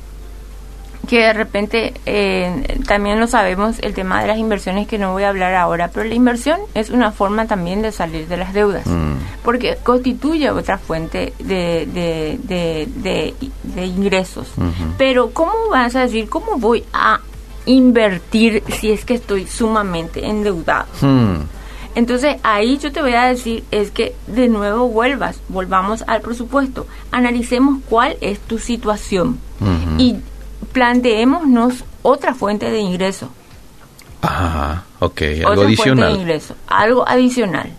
que 1.07 1.19
de 1.19 1.33
repente 1.33 1.93
eh, 2.05 2.77
también 2.87 3.19
lo 3.19 3.27
sabemos 3.27 3.77
el 3.79 3.93
tema 3.93 4.21
de 4.21 4.27
las 4.27 4.37
inversiones 4.37 4.87
que 4.87 4.97
no 4.97 5.11
voy 5.11 5.23
a 5.23 5.29
hablar 5.29 5.53
ahora, 5.55 5.89
pero 5.93 6.07
la 6.07 6.15
inversión 6.15 6.59
es 6.73 6.89
una 6.89 7.11
forma 7.11 7.45
también 7.45 7.81
de 7.81 7.91
salir 7.91 8.27
de 8.27 8.37
las 8.37 8.53
deudas, 8.53 8.87
mm. 8.87 9.43
porque 9.43 9.77
constituye 9.83 10.49
otra 10.49 10.77
fuente 10.77 11.33
de, 11.39 11.85
de, 11.85 13.33
de, 13.63 13.85
ingresos. 13.85 14.47
Pero 14.97 15.31
¿cómo 15.31 15.51
vas 15.69 15.95
a 15.95 16.01
decir, 16.01 16.29
cómo 16.29 16.57
voy 16.57 16.83
a 16.93 17.19
invertir 17.65 18.63
si 18.79 18.91
es 18.91 19.03
que 19.03 19.15
estoy 19.15 19.45
sumamente 19.45 20.25
endeudado? 20.25 20.87
Mm. 21.01 21.41
Entonces 21.95 22.37
ahí 22.43 22.77
yo 22.77 22.91
te 22.91 23.01
voy 23.01 23.13
a 23.13 23.25
decir 23.25 23.63
es 23.69 23.91
que 23.91 24.15
de 24.27 24.47
nuevo 24.47 24.87
vuelvas, 24.87 25.39
volvamos 25.49 26.03
al 26.07 26.21
presupuesto, 26.21 26.87
analicemos 27.11 27.79
cuál 27.87 28.17
es 28.21 28.39
tu 28.39 28.57
situación 28.57 29.37
y 29.97 30.17
planteémonos 30.73 31.85
otra 32.01 32.33
fuente 32.33 32.69
de 32.69 32.79
ingreso. 32.79 33.29
Ajá, 34.23 34.85
ok, 34.99 35.21
algo 35.45 35.63
adicional. 35.63 36.05
Fuente 36.05 36.05
de 36.05 36.21
ingreso, 36.21 36.55
algo 36.67 37.05
adicional. 37.05 37.69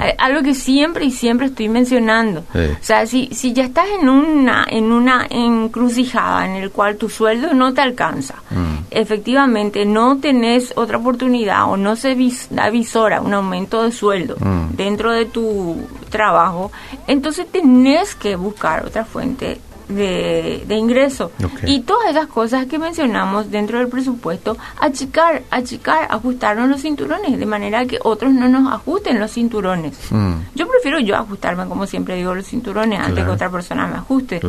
Eh, 0.00 0.14
algo 0.18 0.42
que 0.42 0.54
siempre 0.54 1.06
y 1.06 1.10
siempre 1.10 1.46
estoy 1.46 1.70
mencionando. 1.70 2.44
O 2.54 2.76
sea, 2.82 3.06
si, 3.06 3.28
si 3.32 3.54
ya 3.54 3.64
estás 3.64 3.86
en 3.98 4.10
una, 4.10 4.66
en 4.68 4.92
una 4.92 5.26
encrucijada 5.30 6.44
en 6.44 6.62
el 6.62 6.70
cual 6.70 6.96
tu 6.96 7.08
sueldo 7.08 7.54
no 7.54 7.72
te 7.72 7.80
alcanza, 7.80 8.34
mm. 8.50 8.84
efectivamente 8.90 9.86
no 9.86 10.18
tenés 10.18 10.74
otra 10.76 10.98
oportunidad 10.98 11.70
o 11.70 11.78
no 11.78 11.96
se 11.96 12.14
avisora 12.58 13.22
un 13.22 13.32
aumento 13.32 13.82
de 13.82 13.90
sueldo 13.90 14.36
mm. 14.38 14.76
dentro 14.76 15.10
de 15.10 15.24
tu 15.24 15.88
trabajo, 16.10 16.70
entonces 17.06 17.50
tenés 17.50 18.14
que 18.14 18.36
buscar 18.36 18.84
otra 18.84 19.06
fuente 19.06 19.58
de, 19.88 20.64
de 20.66 20.74
ingreso. 20.76 21.32
Y 21.66 21.80
todas 21.80 22.10
esas 22.10 22.26
cosas 22.26 22.66
que 22.66 22.78
mencionamos 22.78 23.50
dentro 23.50 23.78
del 23.78 23.88
presupuesto, 23.88 24.56
achicar, 24.78 25.42
achicar, 25.50 26.06
ajustarnos 26.10 26.68
los 26.68 26.82
cinturones, 26.82 27.38
de 27.38 27.46
manera 27.46 27.84
que 27.86 27.98
otros 28.02 28.32
no 28.32 28.48
nos 28.48 28.72
ajusten 28.72 29.20
los 29.20 29.32
cinturones. 29.32 29.96
Mm. 30.10 30.34
Yo 30.54 30.68
prefiero 30.68 31.00
yo 31.00 31.16
ajustarme, 31.16 31.66
como 31.66 31.86
siempre 31.86 32.16
digo, 32.16 32.34
los 32.34 32.46
cinturones 32.46 33.00
antes 33.00 33.24
que 33.24 33.30
otra 33.30 33.50
persona 33.50 33.86
me 33.86 33.96
ajuste. 33.96 34.40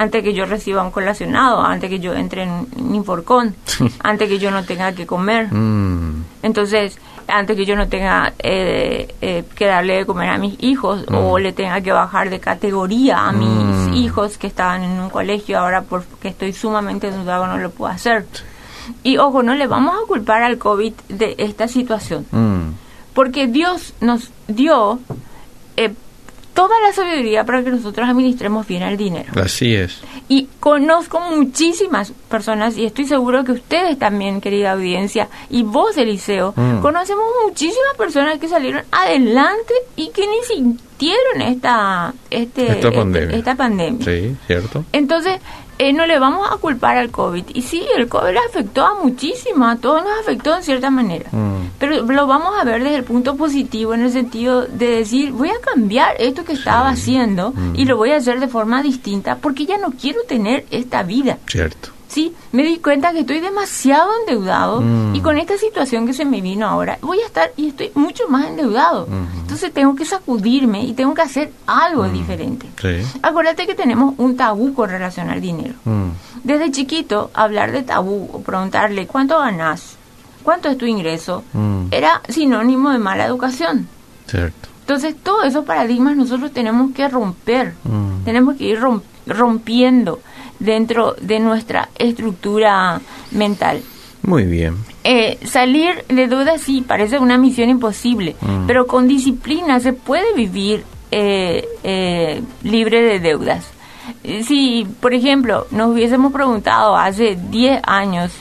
Antes 0.00 0.24
que 0.24 0.32
yo 0.32 0.46
reciba 0.46 0.82
un 0.82 0.90
colacionado, 0.90 1.60
antes 1.60 1.90
que 1.90 2.00
yo 2.00 2.14
entre 2.14 2.44
en, 2.44 2.66
Inforcón, 2.94 3.54
antes 4.02 4.30
que 4.30 4.38
yo 4.38 4.50
no 4.50 4.64
tenga 4.64 4.92
que 4.92 5.06
comer. 5.06 5.52
Mm. 5.52 6.24
Entonces, 6.42 6.98
antes 7.28 7.54
que 7.54 7.66
yo 7.66 7.76
no 7.76 7.86
tenga 7.86 8.32
eh, 8.38 9.14
eh, 9.20 9.44
que 9.54 9.66
darle 9.66 9.96
de 9.96 10.06
comer 10.06 10.30
a 10.30 10.38
mis 10.38 10.56
hijos 10.62 11.04
o 11.12 11.38
mm. 11.38 11.42
le 11.42 11.52
tenga 11.52 11.82
que 11.82 11.92
bajar 11.92 12.30
de 12.30 12.40
categoría 12.40 13.28
a 13.28 13.32
mis 13.32 13.46
mm. 13.90 13.92
hijos 13.92 14.38
que 14.38 14.46
estaban 14.46 14.84
en 14.84 14.92
un 14.92 15.10
colegio, 15.10 15.58
ahora 15.58 15.82
porque 15.82 16.28
estoy 16.28 16.54
sumamente 16.54 17.08
endeudado 17.08 17.46
no 17.46 17.58
lo 17.58 17.68
puedo 17.68 17.92
hacer. 17.92 18.24
Y 19.02 19.18
ojo, 19.18 19.42
no 19.42 19.54
le 19.54 19.66
vamos 19.66 19.94
a 20.02 20.06
culpar 20.06 20.42
al 20.42 20.56
COVID 20.56 20.94
de 21.10 21.34
esta 21.36 21.68
situación, 21.68 22.24
porque 23.12 23.48
Dios 23.48 23.92
nos 24.00 24.30
dio 24.48 24.98
eh, 25.76 25.92
toda 26.60 26.78
la 26.82 26.92
sabiduría 26.92 27.44
para 27.44 27.64
que 27.64 27.70
nosotros 27.70 28.06
administremos 28.06 28.66
bien 28.66 28.82
el 28.82 28.98
dinero. 28.98 29.32
Así 29.42 29.74
es. 29.74 30.02
Y 30.28 30.46
conozco 30.60 31.18
muchísimas 31.18 32.12
personas, 32.28 32.76
y 32.76 32.84
estoy 32.84 33.06
seguro 33.06 33.44
que 33.44 33.52
ustedes 33.52 33.98
también, 33.98 34.42
querida 34.42 34.72
audiencia, 34.72 35.30
y 35.48 35.62
vos, 35.62 35.96
Eliseo, 35.96 36.52
mm. 36.54 36.80
conocemos 36.80 37.24
muchísimas 37.46 37.96
personas 37.96 38.38
que 38.38 38.46
salieron 38.46 38.82
adelante 38.92 39.72
y 39.96 40.10
que 40.10 40.26
ni 40.26 40.36
sintieron 40.54 41.40
esta, 41.40 42.12
este, 42.28 42.72
esta, 42.72 42.88
este, 42.88 43.36
esta 43.36 43.54
pandemia. 43.54 44.04
Sí, 44.04 44.36
cierto. 44.46 44.84
Entonces, 44.92 45.40
eh, 45.80 45.94
no 45.94 46.04
le 46.04 46.18
vamos 46.18 46.46
a 46.52 46.58
culpar 46.58 46.98
al 46.98 47.10
COVID. 47.10 47.44
Y 47.54 47.62
sí, 47.62 47.82
el 47.96 48.06
COVID 48.06 48.36
afectó 48.50 48.84
a 48.84 49.02
muchísimas, 49.02 49.78
a 49.78 49.80
todos 49.80 50.02
nos 50.04 50.12
afectó 50.20 50.54
en 50.54 50.62
cierta 50.62 50.90
manera. 50.90 51.30
Mm. 51.32 51.70
Pero 51.78 52.02
lo 52.02 52.26
vamos 52.26 52.52
a 52.60 52.64
ver 52.64 52.84
desde 52.84 52.96
el 52.96 53.04
punto 53.04 53.34
positivo, 53.34 53.94
en 53.94 54.02
el 54.02 54.12
sentido 54.12 54.66
de 54.66 54.96
decir, 54.96 55.32
voy 55.32 55.48
a 55.48 55.58
cambiar 55.64 56.16
esto 56.18 56.44
que 56.44 56.52
estaba 56.52 56.90
haciendo 56.90 57.52
mm. 57.52 57.76
y 57.76 57.86
lo 57.86 57.96
voy 57.96 58.10
a 58.10 58.16
hacer 58.16 58.40
de 58.40 58.48
forma 58.48 58.82
distinta 58.82 59.36
porque 59.36 59.64
ya 59.64 59.78
no 59.78 59.92
quiero 59.92 60.20
tener 60.28 60.66
esta 60.70 61.02
vida. 61.02 61.38
Cierto. 61.46 61.99
Sí, 62.10 62.34
me 62.52 62.64
di 62.64 62.78
cuenta 62.78 63.12
que 63.12 63.20
estoy 63.20 63.40
demasiado 63.40 64.10
endeudado 64.20 64.80
mm. 64.80 65.14
y 65.14 65.20
con 65.20 65.38
esta 65.38 65.56
situación 65.56 66.06
que 66.06 66.12
se 66.12 66.24
me 66.24 66.40
vino 66.40 66.66
ahora, 66.66 66.98
voy 67.00 67.20
a 67.20 67.26
estar 67.26 67.52
y 67.56 67.68
estoy 67.68 67.92
mucho 67.94 68.28
más 68.28 68.48
endeudado. 68.48 69.08
Entonces 69.40 69.72
tengo 69.72 69.94
que 69.94 70.04
sacudirme 70.04 70.84
y 70.84 70.92
tengo 70.92 71.14
que 71.14 71.22
hacer 71.22 71.52
algo 71.66 72.04
mm. 72.04 72.12
diferente. 72.12 72.66
Acuérdate 73.22 73.66
que 73.66 73.74
tenemos 73.74 74.14
un 74.18 74.36
tabú 74.36 74.74
con 74.74 74.90
relación 74.90 75.30
al 75.30 75.40
dinero. 75.40 75.74
Mm. 75.84 76.08
Desde 76.42 76.70
chiquito, 76.72 77.30
hablar 77.32 77.70
de 77.70 77.82
tabú 77.82 78.28
o 78.32 78.42
preguntarle, 78.42 79.06
¿cuánto 79.06 79.38
ganas? 79.38 79.96
cuánto 80.42 80.68
es 80.68 80.78
tu 80.78 80.86
ingreso, 80.86 81.44
mm. 81.52 81.86
era 81.90 82.22
sinónimo 82.28 82.90
de 82.90 82.98
mala 82.98 83.26
educación. 83.26 83.88
Cierto. 84.26 84.68
Entonces, 84.80 85.14
todos 85.22 85.44
esos 85.46 85.64
paradigmas 85.64 86.16
nosotros 86.16 86.52
tenemos 86.52 86.92
que 86.92 87.08
romper, 87.08 87.74
mm. 87.84 88.24
tenemos 88.24 88.56
que 88.56 88.64
ir 88.64 88.80
rompiendo 88.80 89.10
dentro 90.58 91.16
de 91.20 91.40
nuestra 91.40 91.88
estructura 91.98 93.00
mental. 93.32 93.82
Muy 94.22 94.44
bien. 94.44 94.76
Eh, 95.02 95.38
salir 95.44 96.04
de 96.08 96.26
dudas 96.26 96.60
sí, 96.60 96.84
parece 96.86 97.18
una 97.18 97.38
misión 97.38 97.70
imposible, 97.70 98.36
mm. 98.40 98.66
pero 98.66 98.86
con 98.86 99.08
disciplina 99.08 99.80
se 99.80 99.94
puede 99.94 100.34
vivir 100.34 100.84
eh, 101.10 101.66
eh, 101.82 102.42
libre 102.62 103.00
de 103.02 103.18
deudas. 103.18 103.66
Si, 104.44 104.86
por 105.00 105.14
ejemplo, 105.14 105.66
nos 105.70 105.90
hubiésemos 105.90 106.32
preguntado 106.32 106.96
hace 106.96 107.38
10 107.50 107.80
años 107.84 108.32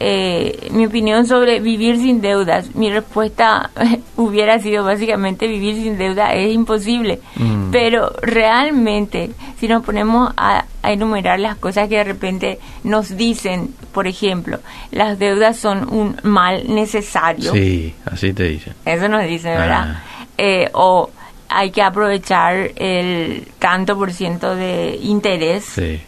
eh, 0.00 0.68
mi 0.70 0.86
opinión 0.86 1.26
sobre 1.26 1.58
vivir 1.58 1.96
sin 1.96 2.20
deudas, 2.20 2.74
mi 2.74 2.90
respuesta 2.90 3.70
hubiera 4.16 4.58
sido 4.60 4.84
básicamente 4.84 5.48
vivir 5.48 5.74
sin 5.74 5.98
deuda 5.98 6.34
es 6.34 6.52
imposible. 6.52 7.20
Mm. 7.36 7.70
Pero 7.70 8.12
realmente, 8.22 9.30
si 9.58 9.66
nos 9.66 9.84
ponemos 9.84 10.32
a, 10.36 10.64
enumerar 10.84 11.40
las 11.40 11.56
cosas 11.56 11.88
que 11.88 11.96
de 11.96 12.04
repente 12.04 12.58
nos 12.84 13.16
dicen, 13.16 13.74
por 13.92 14.06
ejemplo, 14.06 14.60
las 14.90 15.18
deudas 15.18 15.58
son 15.58 15.92
un 15.92 16.16
mal 16.22 16.72
necesario. 16.72 17.52
Sí, 17.52 17.94
así 18.06 18.32
te 18.32 18.44
dicen. 18.44 18.74
Eso 18.84 19.08
nos 19.08 19.24
dicen, 19.24 19.54
¿verdad? 19.58 19.96
Ah. 19.96 20.02
Eh, 20.38 20.70
o 20.72 21.10
hay 21.48 21.70
que 21.70 21.82
aprovechar 21.82 22.70
el 22.76 23.48
tanto 23.58 23.98
por 23.98 24.12
ciento 24.12 24.54
de 24.54 24.98
interés. 25.02 25.64
Sí 25.64 26.00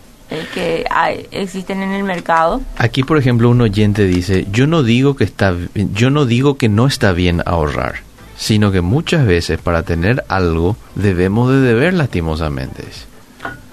que 0.54 0.84
hay, 0.90 1.26
existen 1.30 1.82
en 1.82 1.92
el 1.92 2.04
mercado. 2.04 2.60
Aquí, 2.78 3.02
por 3.02 3.18
ejemplo, 3.18 3.50
un 3.50 3.60
oyente 3.60 4.04
dice, 4.04 4.46
yo 4.50 4.66
no 4.66 4.82
digo 4.82 5.16
que 5.16 5.24
está, 5.24 5.54
yo 5.74 6.10
no 6.10 6.24
digo 6.24 6.56
que 6.56 6.68
no 6.68 6.86
está 6.86 7.12
bien 7.12 7.42
ahorrar, 7.46 7.96
sino 8.36 8.72
que 8.72 8.80
muchas 8.80 9.26
veces 9.26 9.60
para 9.60 9.82
tener 9.82 10.24
algo 10.28 10.76
debemos 10.94 11.50
de 11.50 11.60
deber 11.60 11.94
lastimosamente. 11.94 12.84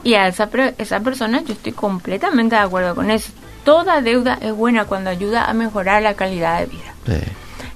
Y 0.04 0.14
a 0.14 0.28
esa, 0.28 0.50
esa 0.78 1.00
persona 1.02 1.42
yo 1.44 1.54
estoy 1.54 1.74
completamente 1.74 2.56
de 2.56 2.62
acuerdo 2.62 2.96
con 2.96 3.12
eso. 3.12 3.32
Toda 3.64 4.02
deuda 4.02 4.38
es 4.42 4.54
buena 4.54 4.86
cuando 4.86 5.10
ayuda 5.10 5.50
a 5.50 5.54
mejorar 5.54 6.02
la 6.02 6.14
calidad 6.14 6.60
de 6.60 6.68
vida. 6.68 6.94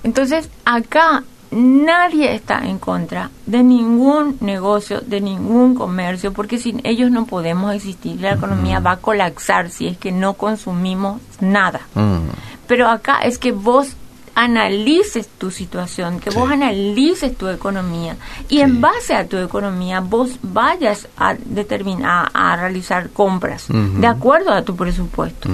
Entonces, 0.03 0.50
acá 0.65 1.23
nadie 1.51 2.34
está 2.34 2.60
en 2.65 2.79
contra 2.79 3.29
de 3.46 3.63
ningún 3.63 4.38
negocio, 4.39 5.01
de 5.01 5.22
ningún 5.22 5.75
comercio, 5.75 6.34
porque 6.34 6.58
sin 6.58 6.81
ellos 6.86 7.12
no 7.12 7.25
podemos 7.25 7.74
existir. 7.74 8.20
La 8.22 8.34
economía 8.34 8.79
va 8.79 8.93
a 8.93 8.98
colapsar 8.98 9.70
si 9.70 9.88
es 9.88 9.98
que 9.98 10.12
no 10.12 10.34
consumimos 10.34 11.22
nada. 11.39 11.81
Mm. 11.96 12.29
Pero 12.67 12.88
acá 12.88 13.20
es 13.24 13.38
que 13.38 13.51
vos 13.51 13.96
analices 14.35 15.27
tu 15.27 15.51
situación, 15.51 16.19
que 16.19 16.29
vos 16.29 16.50
analices 16.50 17.35
tu 17.35 17.47
economía 17.47 18.15
y 18.50 18.59
en 18.61 18.81
base 18.81 19.13
a 19.13 19.27
tu 19.27 19.38
economía 19.38 20.00
vos 20.00 20.38
vayas 20.41 21.07
a 21.17 21.33
determinar, 21.33 22.29
a 22.33 22.55
realizar 22.55 23.09
compras 23.09 23.67
de 23.69 24.07
acuerdo 24.07 24.51
a 24.51 24.63
tu 24.63 24.75
presupuesto. 24.75 25.50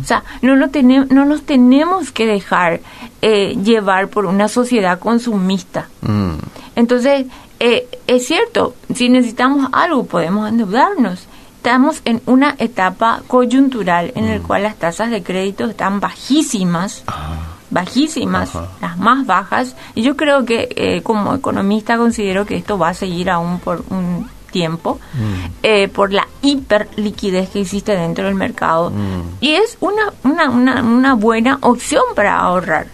O 0.00 0.04
sea, 0.04 0.24
no, 0.40 0.70
tenemos, 0.70 1.10
no 1.10 1.24
nos 1.24 1.42
tenemos 1.42 2.10
que 2.12 2.26
dejar 2.26 2.80
eh, 3.20 3.56
llevar 3.62 4.08
por 4.08 4.26
una 4.26 4.48
sociedad 4.48 4.98
consumista. 4.98 5.88
Mm. 6.00 6.34
Entonces, 6.76 7.26
eh, 7.60 7.86
es 8.06 8.26
cierto, 8.26 8.74
si 8.94 9.08
necesitamos 9.08 9.68
algo 9.72 10.04
podemos 10.04 10.48
endeudarnos. 10.48 11.26
Estamos 11.56 12.02
en 12.04 12.20
una 12.26 12.56
etapa 12.58 13.22
coyuntural 13.28 14.10
en 14.16 14.28
la 14.28 14.40
mm. 14.40 14.42
cual 14.42 14.64
las 14.64 14.76
tasas 14.76 15.10
de 15.10 15.22
crédito 15.22 15.66
están 15.66 16.00
bajísimas. 16.00 17.04
Ah 17.06 17.51
bajísimas, 17.72 18.52
las 18.80 18.98
más 18.98 19.26
bajas, 19.26 19.74
y 19.94 20.02
yo 20.02 20.16
creo 20.16 20.44
que 20.44 20.68
eh, 20.76 21.02
como 21.02 21.34
economista 21.34 21.96
considero 21.96 22.46
que 22.46 22.56
esto 22.56 22.78
va 22.78 22.90
a 22.90 22.94
seguir 22.94 23.30
aún 23.30 23.58
por 23.58 23.82
un 23.90 24.28
tiempo 24.50 25.00
mm. 25.14 25.46
eh, 25.62 25.88
por 25.88 26.12
la 26.12 26.28
hiperliquidez 26.42 27.48
que 27.48 27.62
existe 27.62 27.96
dentro 27.96 28.26
del 28.26 28.34
mercado 28.34 28.90
mm. 28.90 29.38
y 29.40 29.52
es 29.52 29.78
una, 29.80 30.12
una, 30.22 30.50
una, 30.50 30.82
una, 30.82 31.14
buena 31.14 31.58
opción 31.62 32.02
para 32.14 32.38
ahorrar 32.38 32.86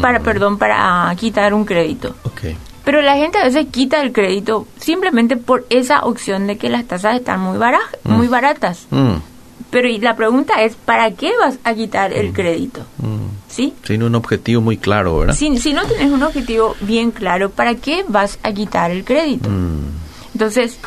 para 0.00 0.18
mm. 0.18 0.22
perdón 0.22 0.58
para 0.58 1.14
quitar 1.16 1.52
un 1.52 1.66
crédito 1.66 2.16
pero 2.84 3.02
la 3.02 3.16
gente 3.16 3.38
a 3.38 3.44
veces 3.44 3.66
quita 3.70 4.00
el 4.00 4.12
crédito 4.12 4.66
simplemente 4.78 5.36
por 5.36 5.66
esa 5.68 6.04
opción 6.04 6.46
de 6.46 6.56
que 6.56 6.70
las 6.70 6.86
tasas 6.86 7.16
están 7.16 7.40
muy, 7.40 7.58
muy 8.04 8.28
baratas 8.28 8.86
pero 9.70 9.88
y 9.88 9.98
la 9.98 10.16
pregunta 10.16 10.62
es, 10.62 10.76
¿para 10.76 11.10
qué 11.10 11.32
vas 11.38 11.58
a 11.64 11.74
quitar 11.74 12.12
el 12.12 12.30
mm. 12.30 12.32
crédito? 12.32 12.80
Mm. 12.98 13.26
¿Sí? 13.48 13.74
Sin 13.84 14.02
un 14.02 14.14
objetivo 14.14 14.60
muy 14.60 14.76
claro, 14.76 15.18
¿verdad? 15.18 15.34
Si, 15.34 15.56
si 15.58 15.72
no 15.72 15.84
tienes 15.84 16.10
un 16.10 16.22
objetivo 16.22 16.76
bien 16.80 17.10
claro, 17.10 17.50
¿para 17.50 17.74
qué 17.74 18.04
vas 18.08 18.38
a 18.42 18.52
quitar 18.52 18.90
el 18.90 19.04
crédito? 19.04 19.48
Mm. 19.48 19.88
Entonces, 20.34 20.78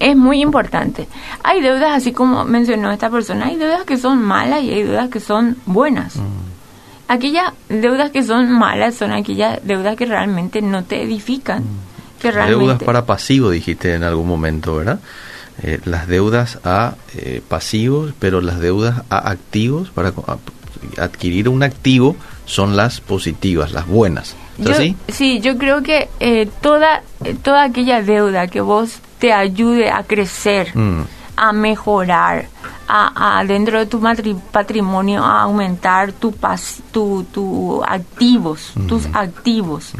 es 0.00 0.16
muy 0.16 0.40
importante. 0.40 1.08
Hay 1.42 1.60
deudas, 1.60 1.96
así 1.96 2.12
como 2.12 2.44
mencionó 2.44 2.90
esta 2.92 3.10
persona, 3.10 3.46
hay 3.46 3.56
deudas 3.56 3.84
que 3.84 3.96
son 3.96 4.22
malas 4.22 4.62
y 4.62 4.70
hay 4.70 4.84
deudas 4.84 5.10
que 5.10 5.20
son 5.20 5.56
buenas. 5.66 6.14
Aquellas 7.08 7.52
deudas 7.68 8.10
que 8.10 8.22
son 8.22 8.50
malas 8.50 8.94
son 8.94 9.12
aquellas 9.12 9.60
deudas 9.64 9.96
que 9.96 10.06
realmente 10.06 10.62
no 10.62 10.84
te 10.84 11.02
edifican. 11.02 11.64
Que 12.20 12.30
realmente... 12.30 12.64
Deudas 12.64 12.82
para 12.82 13.04
pasivo, 13.04 13.50
dijiste 13.50 13.94
en 13.94 14.04
algún 14.04 14.28
momento, 14.28 14.76
¿verdad? 14.76 15.00
Eh, 15.62 15.80
las 15.84 16.08
deudas 16.08 16.58
a 16.64 16.94
eh, 17.14 17.42
pasivos, 17.46 18.14
pero 18.18 18.40
las 18.40 18.58
deudas 18.58 19.02
a 19.10 19.30
activos, 19.30 19.90
para 19.90 20.12
adquirir 20.98 21.48
un 21.48 21.62
activo, 21.62 22.16
son 22.46 22.76
las 22.76 23.00
positivas, 23.00 23.72
las 23.72 23.86
buenas. 23.86 24.34
Sí, 25.08 25.40
yo 25.40 25.58
creo 25.58 25.82
que 25.82 26.08
eh, 26.20 26.48
toda, 26.60 27.02
toda 27.42 27.64
aquella 27.64 28.02
deuda 28.02 28.48
que 28.48 28.60
vos 28.60 29.00
te 29.18 29.32
ayude 29.32 29.90
a 29.90 30.02
crecer, 30.04 30.76
mm. 30.76 31.02
A 31.36 31.52
mejorar, 31.52 32.46
a, 32.88 33.42
dentro 33.46 33.78
de 33.78 33.86
tu 33.86 34.00
patrimonio 34.50 35.24
a 35.24 35.42
aumentar 35.42 36.12
tu, 36.12 36.34
tu, 36.92 37.24
tu 37.32 37.82
activos, 37.84 38.72
tus 38.86 39.06
activos, 39.14 39.92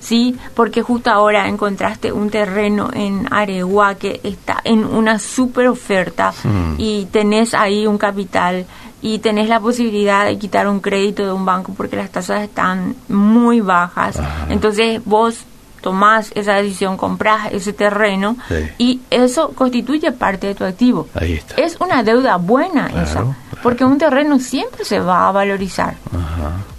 ¿sí? 0.00 0.36
Porque 0.54 0.82
justo 0.82 1.10
ahora 1.10 1.48
encontraste 1.48 2.12
un 2.12 2.28
terreno 2.30 2.90
en 2.92 3.32
Aregua 3.32 3.94
que 3.94 4.20
está 4.24 4.60
en 4.64 4.84
una 4.84 5.18
super 5.18 5.68
oferta 5.68 6.32
y 6.76 7.06
tenés 7.06 7.54
ahí 7.54 7.86
un 7.86 7.98
capital 7.98 8.66
y 9.02 9.20
tenés 9.20 9.48
la 9.48 9.60
posibilidad 9.60 10.26
de 10.26 10.38
quitar 10.38 10.68
un 10.68 10.80
crédito 10.80 11.24
de 11.24 11.32
un 11.32 11.44
banco 11.44 11.72
porque 11.74 11.96
las 11.96 12.10
tasas 12.10 12.42
están 12.42 12.96
muy 13.08 13.60
bajas. 13.60 14.18
Entonces 14.48 15.00
vos 15.04 15.44
tomás 15.80 16.30
esa 16.34 16.54
decisión, 16.54 16.96
compras 16.96 17.52
ese 17.52 17.72
terreno 17.72 18.36
y 18.78 19.00
eso 19.10 19.50
constituye 19.54 20.12
parte 20.12 20.48
de 20.48 20.54
tu 20.54 20.64
activo. 20.64 21.08
Es 21.56 21.76
una 21.80 22.02
deuda 22.02 22.36
buena 22.36 22.88
esa, 23.02 23.24
porque 23.62 23.84
un 23.84 23.98
terreno 23.98 24.38
siempre 24.38 24.84
se 24.84 25.00
va 25.00 25.28
a 25.28 25.32
valorizar. 25.32 25.94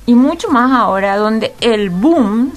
Y 0.05 0.15
mucho 0.15 0.49
más 0.49 0.71
ahora 0.71 1.17
donde 1.17 1.53
el 1.61 1.89
boom 1.89 2.53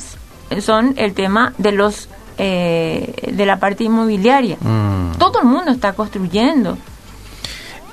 son 0.61 0.94
el 0.96 1.14
tema 1.14 1.52
de 1.59 1.72
los 1.72 2.09
eh, 2.37 3.30
de 3.33 3.46
la 3.46 3.61
parte 3.61 3.85
inmobiliaria. 3.85 4.57
Mm. 4.61 5.18
Todo 5.18 5.40
el 5.40 5.46
mundo 5.46 5.70
está 5.70 5.92
construyendo. 5.92 6.76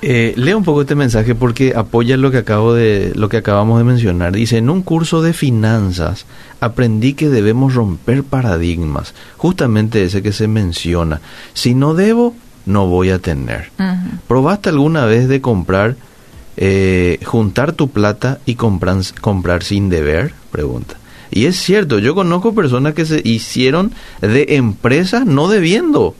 Eh, 0.04 0.34
leo 0.36 0.58
un 0.58 0.64
poco 0.64 0.80
este 0.80 0.96
mensaje 0.96 1.36
porque 1.36 1.74
apoya 1.76 2.16
lo 2.16 2.32
que 2.32 2.38
acabo 2.38 2.74
de 2.74 3.12
lo 3.14 3.28
que 3.28 3.36
acabamos 3.36 3.78
de 3.78 3.84
mencionar. 3.84 4.32
Dice, 4.32 4.58
en 4.58 4.68
un 4.68 4.82
curso 4.82 5.22
de 5.22 5.32
finanzas 5.32 6.26
aprendí 6.60 7.14
que 7.14 7.28
debemos 7.28 7.74
romper 7.74 8.24
paradigmas, 8.24 9.14
justamente 9.36 10.02
ese 10.02 10.20
que 10.20 10.32
se 10.32 10.48
menciona. 10.48 11.20
Si 11.54 11.76
no 11.76 11.94
debo, 11.94 12.34
no 12.66 12.88
voy 12.88 13.10
a 13.10 13.20
tener. 13.20 13.70
¿Probaste 14.26 14.70
alguna 14.70 15.06
vez 15.06 15.28
de 15.28 15.40
comprar, 15.40 15.94
eh, 16.56 17.20
juntar 17.24 17.72
tu 17.72 17.88
plata 17.88 18.40
y 18.44 18.56
comprar, 18.56 18.96
comprar 19.20 19.62
sin 19.62 19.88
deber? 19.88 20.34
Pregunta. 20.50 20.96
Y 21.30 21.46
es 21.46 21.56
cierto, 21.56 22.00
yo 22.00 22.16
conozco 22.16 22.54
personas 22.54 22.94
que 22.94 23.06
se 23.06 23.22
hicieron 23.24 23.92
de 24.20 24.46
empresas 24.50 25.26
no 25.26 25.48
debiendo. 25.48 26.16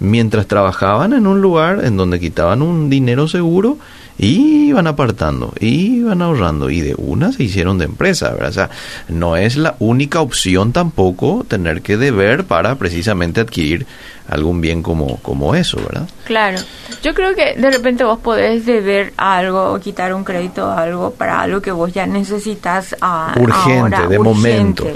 Mientras 0.00 0.46
trabajaban 0.46 1.12
en 1.12 1.26
un 1.26 1.40
lugar 1.40 1.84
en 1.84 1.96
donde 1.96 2.20
quitaban 2.20 2.62
un 2.62 2.90
dinero 2.90 3.26
seguro 3.26 3.78
y 4.18 4.68
iban 4.68 4.86
apartando, 4.86 5.52
iban 5.60 6.22
ahorrando 6.22 6.70
y 6.70 6.80
de 6.80 6.94
una 6.96 7.32
se 7.32 7.44
hicieron 7.44 7.78
de 7.78 7.86
empresa, 7.86 8.30
¿verdad? 8.32 8.48
O 8.48 8.52
sea, 8.52 8.70
no 9.08 9.36
es 9.36 9.56
la 9.56 9.76
única 9.78 10.20
opción 10.20 10.72
tampoco 10.72 11.44
tener 11.48 11.82
que 11.82 11.96
deber 11.96 12.44
para 12.44 12.76
precisamente 12.76 13.40
adquirir 13.40 13.86
algún 14.28 14.60
bien 14.60 14.82
como, 14.82 15.18
como 15.18 15.54
eso, 15.54 15.78
¿verdad? 15.78 16.08
Claro. 16.24 16.58
Yo 17.02 17.14
creo 17.14 17.34
que 17.34 17.54
de 17.54 17.70
repente 17.70 18.04
vos 18.04 18.18
podés 18.18 18.66
deber 18.66 19.12
algo 19.16 19.72
o 19.72 19.80
quitar 19.80 20.12
un 20.14 20.24
crédito 20.24 20.66
o 20.66 20.70
algo 20.70 21.12
para 21.12 21.40
algo 21.40 21.60
que 21.60 21.70
vos 21.70 21.92
ya 21.92 22.06
necesitas 22.06 22.96
a, 23.00 23.34
urgente, 23.38 24.06
de 24.08 24.18
momento. 24.18 24.86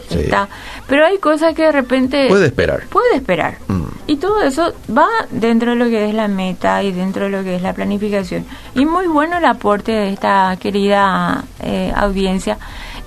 Pero 0.89 1.07
hay 1.07 1.19
cosas 1.19 1.55
que 1.55 1.63
de 1.63 1.73
repente... 1.73 2.29
Puede 2.29 2.47
esperar. 2.47 2.83
Puede 2.89 3.17
esperar. 3.17 3.59
Mm. 3.69 3.85
Y 4.09 4.17
todo 4.17 4.43
eso 4.43 4.73
va 4.97 5.07
dentro 5.31 5.71
de 5.71 5.77
lo 5.77 5.85
que 5.85 6.09
es 6.09 6.15
la 6.15 6.27
meta 6.27 6.83
y 6.83 6.91
dentro 6.91 7.25
de 7.25 7.31
lo 7.31 7.45
que 7.45 7.55
es 7.55 7.63
la 7.63 7.73
planificación. 7.73 8.45
Y 8.75 8.85
muy 8.85 9.07
bueno 9.07 9.39
el 9.39 9.45
aporte 9.45 9.93
de 9.93 10.13
esta 10.13 10.57
querida 10.59 11.45
eh, 11.63 11.93
audiencia. 11.95 12.59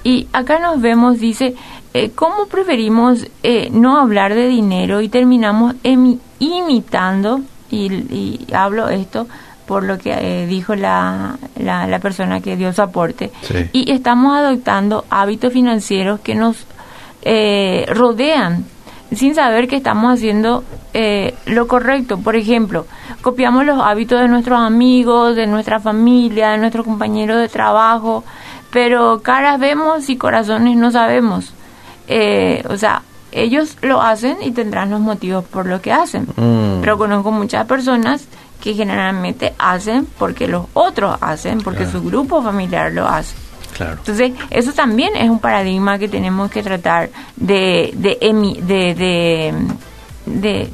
Y 0.06 0.28
acá 0.34 0.60
nos 0.60 0.82
vemos, 0.82 1.20
dice, 1.20 1.56
eh, 1.94 2.12
¿cómo 2.14 2.48
preferimos 2.48 3.28
eh, 3.44 3.70
no 3.72 4.00
hablar 4.00 4.34
de 4.34 4.48
dinero 4.48 5.02
y 5.02 5.10
terminamos 5.10 5.76
imitando, 6.40 7.42
y, 7.70 8.46
hablo 8.54 8.90
esto 8.90 9.28
por 9.66 9.84
lo 9.84 9.98
que 9.98 10.46
dijo 10.46 10.76
la, 10.76 11.38
la, 11.58 12.00
persona 12.00 12.42
que 12.42 12.58
dio 12.58 12.74
su 12.74 12.82
aporte, 12.82 13.32
y 13.72 13.92
estamos 13.92 14.38
adoptando 14.38 15.06
hábitos 15.10 15.54
financieros 15.54 16.20
que 16.20 16.36
nos 16.36 16.66
rodean 17.88 18.66
sin 19.16 19.36
saber 19.36 19.68
que 19.68 19.78
estamos 19.78 20.14
haciendo 20.14 20.64
eh, 20.94 21.36
lo 21.46 21.68
correcto. 21.68 22.18
Por 22.20 22.36
ejemplo, 22.36 22.86
copiamos 23.22 23.66
los 23.66 23.82
hábitos 23.82 24.22
de 24.22 24.28
nuestros 24.28 24.60
amigos, 24.60 25.36
de 25.36 25.48
nuestra 25.48 25.80
familia, 25.80 26.52
de 26.52 26.58
nuestros 26.58 26.86
compañeros 26.86 27.40
de 27.40 27.50
trabajo, 27.50 28.24
pero 28.72 29.22
caras 29.22 29.60
vemos 29.60 30.10
y 30.10 30.18
corazones 30.18 30.78
no 30.78 30.92
sabemos. 30.92 31.54
Eh, 32.08 32.64
o 32.70 32.78
sea, 32.78 33.02
ellos 33.32 33.78
lo 33.82 34.02
hacen 34.02 34.38
y 34.42 34.52
tendrán 34.52 34.90
los 34.90 35.00
motivos 35.00 35.44
por 35.46 35.66
lo 35.66 35.82
que 35.82 35.92
hacen. 35.92 36.28
Mm. 36.36 36.82
Pero 36.82 36.98
conozco 36.98 37.32
muchas 37.32 37.66
personas 37.66 38.28
que 38.62 38.74
generalmente 38.74 39.54
hacen 39.58 40.08
porque 40.18 40.48
los 40.48 40.66
otros 40.74 41.18
hacen, 41.20 41.60
porque 41.60 41.86
su 41.86 42.02
grupo 42.02 42.42
familiar 42.42 42.92
lo 42.94 43.08
hace. 43.08 43.36
Entonces, 43.80 44.34
eso 44.50 44.72
también 44.72 45.16
es 45.16 45.30
un 45.30 45.40
paradigma 45.40 45.98
que 45.98 46.08
tenemos 46.08 46.52
que 46.52 46.62
tratar 46.62 47.10
de, 47.36 47.92
de, 47.96 48.18
de, 48.62 49.54
de, 50.26 50.70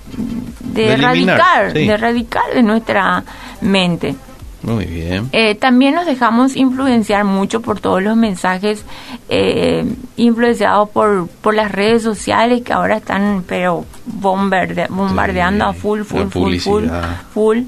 de, 0.62 0.94
erradicar, 0.94 1.74
de 1.74 1.86
erradicar 1.86 2.54
de 2.54 2.62
nuestra 2.62 3.24
mente. 3.62 4.16
Muy 4.62 4.86
bien. 4.86 5.30
Eh, 5.32 5.56
también 5.56 5.96
nos 5.96 6.06
dejamos 6.06 6.56
influenciar 6.56 7.24
mucho 7.24 7.62
por 7.62 7.80
todos 7.80 8.04
los 8.04 8.18
mensajes 8.18 8.84
eh, 9.30 9.86
influenciados 10.18 10.90
por, 10.90 11.28
por 11.42 11.54
las 11.54 11.72
redes 11.72 12.04
sociales 12.04 12.62
que 12.64 12.74
ahora 12.74 12.98
están 12.98 13.44
pero 13.48 13.86
bombardeando 14.06 15.66
a 15.66 15.74
full, 15.74 16.02
full, 16.02 16.28
full, 16.28 16.58
full, 16.58 16.86
full. 17.34 17.60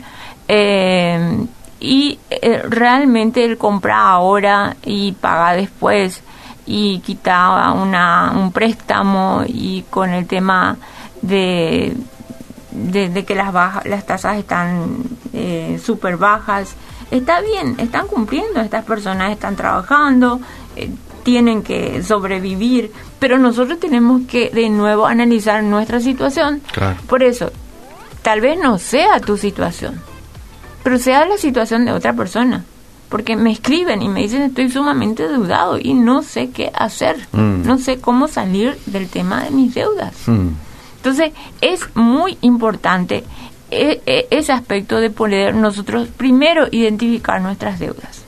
Eh, 0.47 1.45
y 1.79 2.19
eh, 2.29 2.61
realmente 2.69 3.43
él 3.43 3.57
compra 3.57 4.09
ahora 4.09 4.75
y 4.85 5.13
paga 5.13 5.53
después 5.53 6.21
y 6.65 6.99
quita 6.99 7.71
una, 7.71 8.33
un 8.35 8.51
préstamo 8.51 9.43
y 9.47 9.83
con 9.89 10.11
el 10.11 10.27
tema 10.27 10.77
de, 11.23 11.95
de, 12.71 13.25
que 13.25 13.33
las, 13.33 13.51
bajas, 13.51 13.85
las 13.85 14.05
tasas 14.05 14.37
están 14.37 15.03
eh, 15.33 15.79
súper 15.83 16.17
bajas. 16.17 16.75
Está 17.09 17.41
bien, 17.41 17.75
están 17.77 18.07
cumpliendo, 18.07 18.61
estas 18.61 18.85
personas 18.85 19.31
están 19.31 19.55
trabajando, 19.55 20.39
eh, 20.75 20.89
tienen 21.23 21.61
que 21.61 22.01
sobrevivir, 22.03 22.91
pero 23.19 23.37
nosotros 23.37 23.79
tenemos 23.79 24.21
que 24.27 24.49
de 24.49 24.69
nuevo 24.69 25.05
analizar 25.05 25.63
nuestra 25.63 25.99
situación. 25.99 26.61
Por 27.07 27.23
eso, 27.23 27.51
tal 28.21 28.41
vez 28.41 28.57
no 28.57 28.77
sea 28.77 29.19
tu 29.19 29.37
situación 29.37 30.01
pero 30.83 30.97
sea 30.97 31.25
la 31.25 31.37
situación 31.37 31.85
de 31.85 31.91
otra 31.91 32.13
persona. 32.13 32.65
Porque 33.09 33.35
me 33.35 33.51
escriben 33.51 34.01
y 34.01 34.07
me 34.07 34.21
dicen 34.21 34.41
estoy 34.43 34.71
sumamente 34.71 35.27
deudado 35.27 35.77
y 35.77 35.93
no 35.93 36.23
sé 36.23 36.49
qué 36.49 36.71
hacer, 36.73 37.17
mm. 37.33 37.65
no 37.65 37.77
sé 37.77 37.99
cómo 37.99 38.29
salir 38.29 38.77
del 38.85 39.09
tema 39.09 39.43
de 39.43 39.51
mis 39.51 39.73
deudas. 39.73 40.13
Mm. 40.27 40.47
Entonces 40.95 41.33
es 41.59 41.81
muy 41.93 42.37
importante 42.39 43.25
e, 43.71 44.01
e, 44.05 44.27
ese 44.29 44.51
aspecto 44.51 44.99
de 44.99 45.09
poder 45.09 45.55
nosotros 45.55 46.09
primero 46.09 46.67
identificar 46.71 47.41
nuestras 47.41 47.79
deudas. 47.79 48.25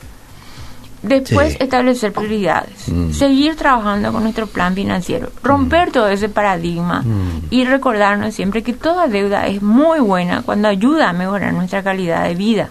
Después 1.03 1.58
establecer 1.60 2.13
prioridades, 2.13 2.88
mm. 2.88 3.12
seguir 3.12 3.58
trabajando 3.58 4.13
con 4.13 4.23
nuestro 4.23 4.47
plan 4.47 4.73
financiero, 4.73 5.32
romper 5.43 5.89
mm. 5.89 5.91
todo 5.91 6.08
ese 6.08 6.29
paradigma 6.29 7.01
mm. 7.01 7.47
y 7.49 7.65
recordarnos 7.65 8.34
siempre 8.34 8.63
que 8.63 8.71
toda 8.71 9.10
deuda 9.10 9.45
es 9.47 9.62
muy 9.62 9.99
buena 9.99 10.43
cuando 10.43 10.69
ayuda 10.69 11.10
a 11.10 11.13
mejorar 11.13 11.51
nuestra 11.51 11.84
calidad 11.84 12.25
de 12.25 12.36
vida. 12.36 12.69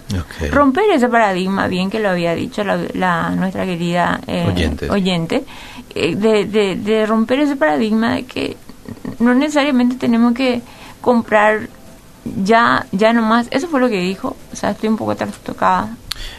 Romper 0.51 0.89
ese 0.89 1.09
paradigma, 1.09 1.67
bien 1.67 1.91
que 1.91 1.99
lo 1.99 2.09
había 2.09 2.33
dicho 2.33 2.63
la, 2.63 3.29
nuestra 3.35 3.65
querida 3.65 4.19
eh, 4.25 4.71
oyente, 4.89 5.43
eh, 5.93 6.15
de, 6.15 6.45
de, 6.45 6.75
de 6.75 7.05
romper 7.05 7.41
ese 7.41 7.55
paradigma 7.55 8.15
de 8.15 8.25
que 8.25 8.57
no 9.19 9.35
necesariamente 9.35 9.95
tenemos 9.95 10.33
que 10.33 10.63
comprar 11.01 11.69
ya 12.43 12.85
ya 12.91 13.13
nomás 13.13 13.47
eso 13.51 13.67
fue 13.67 13.79
lo 13.79 13.89
que 13.89 13.99
dijo 13.99 14.35
o 14.51 14.55
sea 14.55 14.71
estoy 14.71 14.89
un 14.89 14.97
poco 14.97 15.15
trastocada 15.15 15.95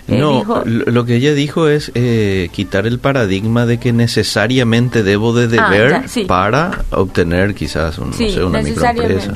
no, 0.07 0.63
lo 0.65 1.05
que 1.05 1.17
ella 1.17 1.35
dijo 1.35 1.69
es 1.69 1.91
eh, 1.95 2.49
quitar 2.53 2.87
el 2.87 2.99
paradigma 2.99 3.67
de 3.67 3.79
que 3.79 3.93
necesariamente 3.93 5.03
debo 5.03 5.35
de 5.35 5.59
ah, 5.59 5.71
deber 5.71 6.05
para 6.27 6.85
obtener 6.91 7.55
quizás 7.55 7.99
un, 7.99 8.11
no 8.11 8.17
sé, 8.17 8.45
una 8.45 8.63
microempresa. 8.63 9.35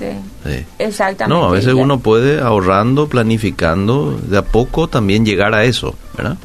Exactamente. 0.78 1.34
No, 1.34 1.46
a 1.46 1.50
veces 1.50 1.74
uno 1.74 2.00
puede 2.00 2.40
ahorrando, 2.40 3.08
planificando, 3.08 4.18
de 4.22 4.38
a 4.38 4.42
poco 4.42 4.88
también 4.88 5.24
llegar 5.24 5.54
a 5.54 5.64
eso, 5.64 5.94
¿verdad? 6.16 6.36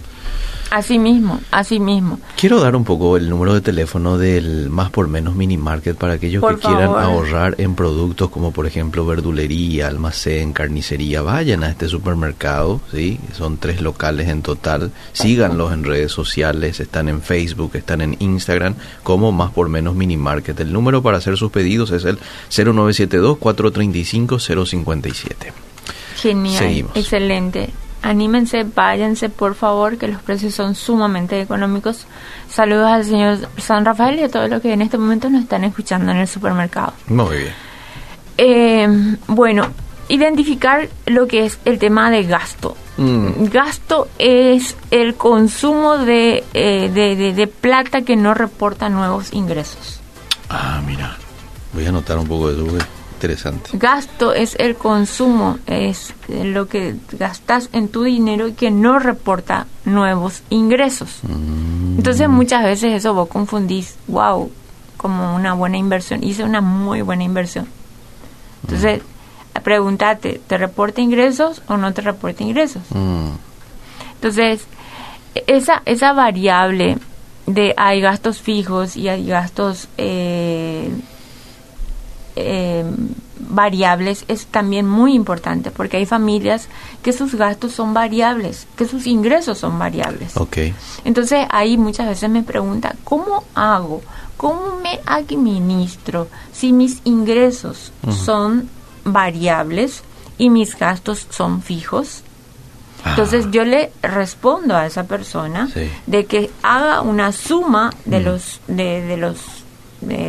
Así 0.74 0.98
mismo, 0.98 1.40
así 1.52 1.80
mismo. 1.80 2.20
Quiero 2.36 2.60
dar 2.60 2.76
un 2.76 2.84
poco 2.84 3.16
el 3.16 3.30
número 3.30 3.54
de 3.54 3.62
teléfono 3.62 4.18
del 4.18 4.72
más 4.72 4.90
por 4.90 5.08
menos 5.08 5.36
mini 5.36 5.56
market 5.56 5.96
para 5.96 6.14
aquellos 6.14 6.44
que 6.44 6.56
quieran 6.56 6.90
ahorrar 6.90 7.54
en 7.60 7.76
productos 7.76 8.32
como 8.32 8.50
por 8.50 8.66
ejemplo 8.66 9.06
verdulería, 9.06 9.86
almacén, 9.86 10.52
carnicería. 10.52 11.22
Vayan 11.22 11.64
a 11.64 11.70
este 11.70 11.88
supermercado, 11.88 12.82
¿sí? 12.92 13.20
Son 13.34 13.58
tres 13.58 13.82
locales 13.82 14.30
en 14.30 14.42
total. 14.42 14.92
Síganlos 15.12 15.72
en 15.74 15.84
redes 15.84 16.12
sociales, 16.12 16.80
están 16.80 17.08
en 17.08 17.22
Facebook, 17.22 17.76
están 17.76 18.02
en 18.02 18.16
Instagram 18.18 18.74
como 19.04 19.32
más 19.32 19.52
por 19.52 19.70
menos 19.70 19.94
mini 19.94 20.18
market. 20.18 20.60
El 20.60 20.74
número 20.74 21.04
para 21.04 21.20
hacer 21.20 21.38
sus 21.38 21.52
pedidos 21.52 21.92
es 21.92 22.04
el 22.04 22.18
0972 22.50 23.38
435 23.38 24.40
057. 24.40 25.54
Genial, 26.16 26.88
excelente 26.96 27.70
anímense, 28.04 28.64
váyanse 28.64 29.30
por 29.30 29.56
favor, 29.56 29.98
que 29.98 30.08
los 30.08 30.22
precios 30.22 30.54
son 30.54 30.76
sumamente 30.76 31.42
económicos. 31.42 32.06
Saludos 32.50 32.88
al 32.88 33.06
señor 33.06 33.38
San 33.58 33.84
Rafael 33.84 34.20
y 34.20 34.24
a 34.24 34.30
todos 34.30 34.50
los 34.50 34.62
que 34.62 34.74
en 34.74 34.82
este 34.82 34.98
momento 34.98 35.30
nos 35.30 35.44
están 35.44 35.64
escuchando 35.64 36.12
en 36.12 36.18
el 36.18 36.28
supermercado. 36.28 36.94
Muy 37.08 37.38
bien. 37.38 37.54
Eh, 38.38 39.18
bueno, 39.28 39.68
identificar 40.10 40.90
lo 41.06 41.28
que 41.28 41.46
es 41.46 41.60
el 41.66 41.80
tema 41.80 42.12
de 42.12 42.24
gasto. 42.24 42.78
Mm. 42.98 43.46
Gasto 43.46 44.08
es 44.20 44.76
el 44.92 45.16
consumo 45.16 45.98
de, 45.98 46.44
eh, 46.54 46.92
de, 46.94 47.34
de, 47.34 47.48
plata 47.48 48.04
que 48.04 48.16
no 48.16 48.34
reporta 48.36 48.90
nuevos 48.90 49.34
ingresos. 49.34 50.00
Ah, 50.50 50.82
mira, 50.86 51.18
voy 51.74 51.86
a 51.86 51.90
anotar 51.90 52.18
un 52.20 52.28
poco 52.28 52.52
de 52.52 52.78
eso. 52.78 52.86
Gasto 53.74 54.34
es 54.34 54.56
el 54.60 54.76
consumo, 54.76 55.60
es 55.68 56.14
lo 56.28 56.68
que 56.68 56.96
gastas 57.12 57.70
en 57.74 57.88
tu 57.88 58.04
dinero 58.04 58.48
y 58.48 58.54
que 58.54 58.72
no 58.72 59.00
reporta 59.00 59.68
nuevos 59.86 60.44
ingresos. 60.50 61.20
Mm. 61.24 61.98
Entonces 61.98 62.30
muchas 62.30 62.64
veces 62.64 62.94
eso 62.94 63.14
vos 63.14 63.30
confundís, 63.30 63.96
wow, 64.08 64.52
como 64.98 65.36
una 65.36 65.54
buena 65.54 65.78
inversión. 65.78 66.24
Hice 66.24 66.44
una 66.44 66.62
muy 66.62 67.02
buena 67.02 67.24
inversión. 67.24 67.68
Entonces, 68.64 69.02
mm. 69.02 69.62
pregúntate, 69.62 70.42
¿te 70.46 70.58
reporta 70.58 71.02
ingresos 71.02 71.62
o 71.68 71.78
no 71.78 71.94
te 71.94 72.02
reporta 72.02 72.44
ingresos? 72.44 72.84
Mm. 72.90 73.32
Entonces, 74.16 74.66
esa, 75.48 75.82
esa 75.86 76.14
variable 76.14 76.98
de 77.46 77.74
hay 77.78 78.02
gastos 78.02 78.40
fijos 78.40 78.96
y 78.96 79.10
hay 79.10 79.26
gastos 79.26 79.90
eh, 79.98 80.90
eh, 82.36 82.84
variables 83.50 84.26
es 84.28 84.46
también 84.48 84.88
muy 84.88 85.14
importante 85.14 85.72
porque 85.72 85.98
hay 85.98 86.06
familias 86.06 86.68
que 87.02 87.14
sus 87.14 87.36
gastos 87.36 87.74
son 87.74 87.94
variables, 87.94 88.68
que 88.76 88.86
sus 88.86 89.06
ingresos 89.08 89.58
son 89.58 89.78
variables. 89.78 90.36
Okay. 90.38 90.74
Entonces 91.04 91.46
ahí 91.50 91.78
muchas 91.78 92.08
veces 92.08 92.30
me 92.30 92.44
pregunta, 92.44 92.96
¿cómo 93.04 93.44
hago? 93.54 94.02
¿Cómo 94.38 94.78
me 94.82 95.00
administro 95.06 96.28
si 96.52 96.74
mis 96.74 97.02
ingresos 97.04 97.92
son 98.26 98.70
variables 99.06 100.04
y 100.38 100.50
mis 100.50 100.78
gastos 100.78 101.28
son 101.30 101.62
fijos? 101.62 102.24
Entonces 103.06 103.46
ah. 103.48 103.50
yo 103.52 103.66
le 103.66 103.92
respondo 104.02 104.76
a 104.76 104.86
esa 104.86 105.04
persona 105.04 105.70
de 106.08 106.26
que 106.26 106.50
haga 106.62 107.02
una 107.02 107.32
suma 107.32 107.92
de 108.06 108.22
los 108.22 108.62
de, 108.68 109.02
de 109.02 109.18
los 109.18 109.63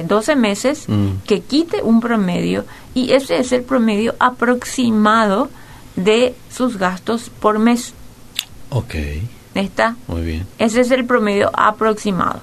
12 0.07 0.37
meses 0.37 0.89
mm. 0.89 1.23
que 1.27 1.41
quite 1.41 1.83
un 1.83 2.01
promedio 2.01 2.65
y 2.95 3.13
ese 3.13 3.39
es 3.39 3.53
el 3.53 3.63
promedio 3.63 4.15
aproximado 4.19 5.51
de 5.97 6.35
sus 6.51 6.77
gastos 6.77 7.31
por 7.31 7.59
mes. 7.59 7.95
Ok. 8.71 8.95
¿Está? 9.55 9.95
Muy 10.09 10.23
bien. 10.23 10.47
Ese 10.59 10.81
es 10.81 10.91
el 10.91 11.05
promedio 11.05 11.51
aproximado. 11.55 12.41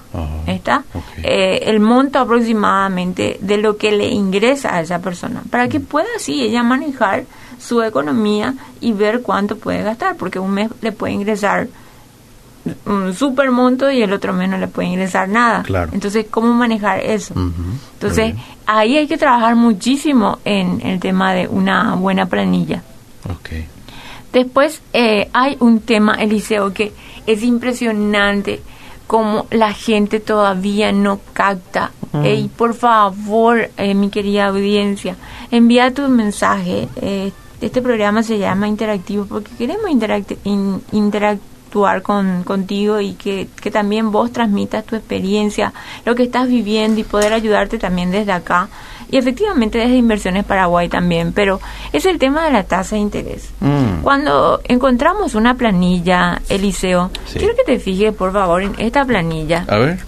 ¿Está? 0.48 0.86
Eh, 1.24 1.64
el 1.64 1.82
monto 1.82 2.20
aproximadamente 2.20 3.38
de 3.42 3.58
lo 3.58 3.76
que 3.76 3.92
le 3.92 4.08
ingresa 4.08 4.76
a 4.76 4.82
esa 4.82 5.00
persona. 5.00 5.44
Para 5.50 5.68
que 5.68 5.82
pueda 5.82 6.08
así 6.16 6.42
ella 6.42 6.64
manejar 6.64 7.26
su 7.60 7.82
economía 7.82 8.56
y 8.80 8.94
ver 8.94 9.22
cuánto 9.22 9.58
puede 9.58 9.84
gastar. 9.84 10.16
Porque 10.16 10.40
un 10.40 10.52
mes 10.52 10.70
le 10.82 10.94
puede 10.94 11.14
ingresar 11.14 11.68
un 12.86 13.14
super 13.14 13.50
monto 13.52 13.90
y 13.92 14.02
el 14.02 14.14
otro 14.14 14.34
mes 14.34 14.50
no 14.50 14.58
le 14.58 14.68
puede 14.68 14.90
ingresar 14.90 15.28
nada. 15.30 15.64
Claro. 15.64 15.92
Entonces, 15.94 16.26
¿cómo 16.30 16.54
manejar 16.54 17.00
eso? 17.00 17.34
Entonces, 17.94 18.36
ahí 18.66 18.98
hay 18.98 19.08
que 19.08 19.18
trabajar 19.18 19.56
muchísimo 19.56 20.40
en 20.46 20.82
el 20.86 21.00
tema 21.00 21.34
de 21.34 21.48
una 21.48 21.96
buena 21.96 22.26
planilla. 22.28 22.84
Después 24.32 24.82
eh, 24.94 25.30
hay 25.34 25.58
un 25.60 25.82
tema, 25.82 26.14
Eliseo, 26.16 26.74
que 26.74 26.94
es 27.28 27.44
impresionante 27.44 28.62
como 29.08 29.46
la 29.52 29.74
gente 29.74 30.20
todavía 30.20 30.92
no 30.94 31.20
capta. 31.34 31.92
Ey, 32.24 32.50
por 32.50 32.74
favor, 32.74 33.70
eh, 33.78 33.94
mi 33.94 34.10
querida 34.10 34.48
audiencia, 34.48 35.16
envía 35.50 35.94
tu 35.94 36.08
mensaje. 36.10 36.88
Eh, 36.98 37.32
este 37.62 37.82
programa 37.82 38.24
se 38.24 38.38
llama 38.40 38.68
Interactivo 38.68 39.26
porque 39.26 39.52
queremos 39.58 39.90
interacti- 39.90 40.38
in- 40.46 40.82
interactuar 41.72 42.02
con, 42.02 42.44
contigo 42.44 43.00
y 43.00 43.14
que, 43.14 43.48
que 43.62 43.72
también 43.72 44.12
vos 44.12 44.32
transmitas 44.32 44.84
tu 44.86 44.96
experiencia, 44.96 45.74
lo 46.06 46.16
que 46.16 46.24
estás 46.24 46.48
viviendo 46.48 47.00
y 47.00 47.04
poder 47.04 47.34
ayudarte 47.34 47.78
también 47.78 48.12
desde 48.12 48.32
acá. 48.34 48.68
Y 49.10 49.18
efectivamente 49.18 49.78
desde 49.78 49.96
Inversiones 49.96 50.46
Paraguay 50.46 50.88
también, 50.88 51.34
pero 51.34 51.60
es 51.92 52.06
el 52.06 52.18
tema 52.18 52.46
de 52.46 52.52
la 52.52 52.64
tasa 52.64 52.96
de 52.96 53.02
interés. 53.02 53.50
Mm. 53.60 54.02
Cuando 54.04 54.62
encontramos 54.66 55.36
una 55.36 55.56
planilla, 55.56 56.42
Eliseo, 56.50 57.10
Sí. 57.26 57.40
quiero 57.40 57.56
que 57.56 57.64
te 57.66 57.80
fijes, 57.80 58.14
por 58.14 58.32
favor, 58.32 58.62
en 58.64 58.74
esta 58.78 59.04
planilla. 59.06 59.66
A 59.68 59.78
ver. 59.78 60.00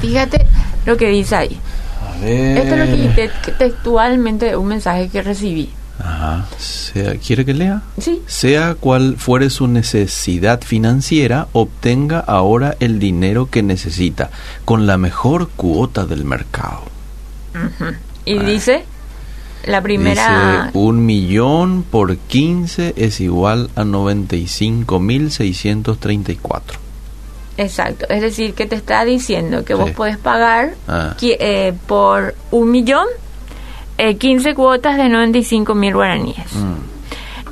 Fíjate 0.00 0.46
lo 0.86 0.96
que 0.96 1.08
dice 1.08 1.36
ahí. 1.36 1.58
A 2.00 2.24
ver. 2.24 2.58
Esto 2.58 2.74
es 2.74 2.90
lo 2.90 3.14
que 3.14 3.52
textualmente 3.58 4.56
un 4.56 4.66
mensaje 4.68 5.08
que 5.08 5.20
recibí. 5.22 5.70
Ajá. 6.06 6.46
Sea- 6.58 7.16
¿Quiere 7.18 7.44
que 7.44 7.52
lea? 7.54 7.82
Sí, 7.98 8.22
Sea 8.26 8.74
cual 8.78 9.16
fuere 9.18 9.50
su 9.50 9.66
necesidad 9.66 10.60
financiera, 10.62 11.48
obtenga 11.52 12.20
ahora 12.20 12.76
el 12.80 12.98
dinero 12.98 13.48
que 13.50 13.62
necesita 13.62 14.30
con 14.64 14.86
la 14.86 14.96
mejor 14.98 15.48
cuota 15.56 16.04
del 16.06 16.24
mercado. 16.24 16.82
y 18.24 18.38
dice 18.38 18.84
la 19.66 19.82
primera... 19.82 20.66
Dice, 20.66 20.78
un 20.78 21.04
millón 21.06 21.82
por 21.82 22.16
15 22.16 22.94
es 22.96 23.20
igual 23.20 23.68
a 23.74 23.82
95.634. 23.84 26.60
Exacto, 27.58 28.04
es 28.10 28.20
decir, 28.20 28.52
que 28.54 28.66
te 28.66 28.76
está 28.76 29.04
diciendo 29.06 29.64
que 29.64 29.72
vos 29.74 29.88
Sí. 29.88 29.94
podés 29.94 30.18
pagar 30.18 30.74
Ah. 30.86 31.16
eh, 31.22 31.72
por 31.86 32.34
un 32.50 32.70
millón 32.70 33.06
eh, 33.98 34.16
15 34.16 34.54
cuotas 34.54 34.96
de 34.96 35.08
95 35.08 35.74
mil 35.74 35.94
guaraníes. 35.94 36.52
Mm. 36.54 36.74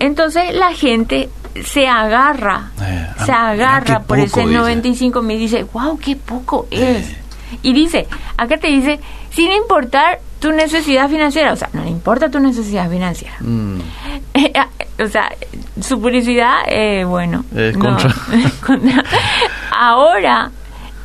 Entonces 0.00 0.54
la 0.54 0.72
gente 0.72 1.28
se 1.64 1.86
agarra, 1.86 2.70
Eh, 2.82 3.06
ah, 3.18 3.24
se 3.26 3.32
agarra 3.32 4.00
por 4.00 4.18
poco, 4.18 4.40
ese 4.40 4.40
dice. 4.40 4.52
95 4.54 5.22
mil, 5.22 5.38
dice, 5.38 5.64
wow, 5.72 5.98
qué 5.98 6.16
poco 6.16 6.66
es. 6.70 7.16
Y 7.62 7.72
dice, 7.72 8.06
acá 8.36 8.56
te 8.58 8.66
dice, 8.68 8.98
sin 9.30 9.52
importar 9.52 10.18
tu 10.40 10.50
necesidad 10.52 11.08
financiera, 11.08 11.52
o 11.52 11.56
sea, 11.56 11.68
no 11.72 11.84
le 11.84 11.90
importa 11.90 12.28
tu 12.30 12.40
necesidad 12.40 12.90
financiera. 12.90 13.36
Mm. 13.40 13.78
o 15.02 15.06
sea, 15.08 15.30
su 15.80 16.00
publicidad, 16.00 16.56
eh, 16.66 17.04
bueno, 17.04 17.44
Es 17.54 17.76
no, 17.76 17.84
contra. 17.84 18.14
contra- 18.66 19.04
ahora, 19.70 20.50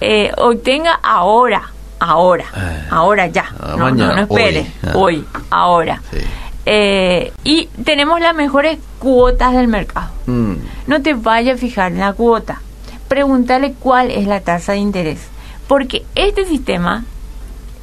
eh, 0.02 0.32
obtenga 0.38 1.00
ahora, 1.04 1.72
ahora, 2.00 2.46
Eh, 2.56 2.88
ahora 2.90 3.28
ya, 3.28 3.46
ah, 3.60 3.68
no, 3.72 3.78
no, 3.78 3.84
mañana, 3.86 4.16
no 4.16 4.22
espere, 4.22 4.60
hoy, 4.60 4.66
ah. 4.84 4.92
hoy, 4.96 5.26
ahora. 5.50 6.02
Sí. 6.12 6.18
Eh, 6.66 7.32
y 7.44 7.66
tenemos 7.84 8.20
las 8.20 8.36
mejores 8.36 8.78
cuotas 9.00 9.54
del 9.54 9.68
mercado. 9.68 10.12
Mm. 10.28 10.54
No 10.88 11.02
te 11.02 11.14
vayas 11.14 11.58
a 11.58 11.60
fijar 11.60 11.92
en 11.92 12.00
la 12.00 12.14
cuota. 12.14 12.62
Pregúntale 13.08 13.74
cuál 13.74 14.12
es 14.12 14.28
la 14.28 14.42
tasa 14.42 14.74
de 14.74 14.78
interés. 14.80 15.20
Porque 15.68 16.06
este 16.16 16.46
sistema 16.46 17.06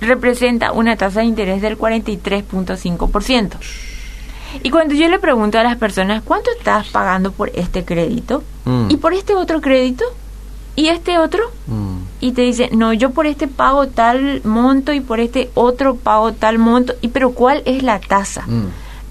representa 0.01 0.73
una 0.73 0.97
tasa 0.97 1.21
de 1.21 1.27
interés 1.27 1.63
del 1.63 1.77
43.5%. 1.79 3.57
Y 4.63 4.71
cuando 4.71 4.95
yo 4.95 5.09
le 5.09 5.19
pregunto 5.19 5.59
a 5.59 5.63
las 5.63 5.77
personas, 5.77 6.23
¿cuánto 6.25 6.51
estás 6.57 6.89
pagando 6.89 7.33
por 7.33 7.51
este 7.55 7.85
crédito? 7.85 8.45
Mm. 8.65 8.87
¿Y 8.91 8.97
por 8.99 9.15
este 9.15 9.35
otro 9.35 9.61
crédito? 9.61 10.05
¿Y 10.77 10.89
este 10.89 11.19
otro? 11.19 11.43
Mm. 11.67 11.97
Y 12.21 12.33
te 12.33 12.43
dice, 12.43 12.71
no, 12.73 12.93
yo 12.93 13.11
por 13.11 13.27
este 13.27 13.49
pago 13.49 13.89
tal 13.89 14.43
monto 14.45 14.93
y 14.93 15.01
por 15.01 15.21
este 15.21 15.51
otro 15.55 15.97
pago 15.97 16.33
tal 16.33 16.59
monto. 16.59 16.95
¿Y 17.01 17.09
pero 17.09 17.31
cuál 17.33 17.63
es 17.65 17.83
la 17.83 17.99
tasa? 17.99 18.43
Mm. 18.47 18.67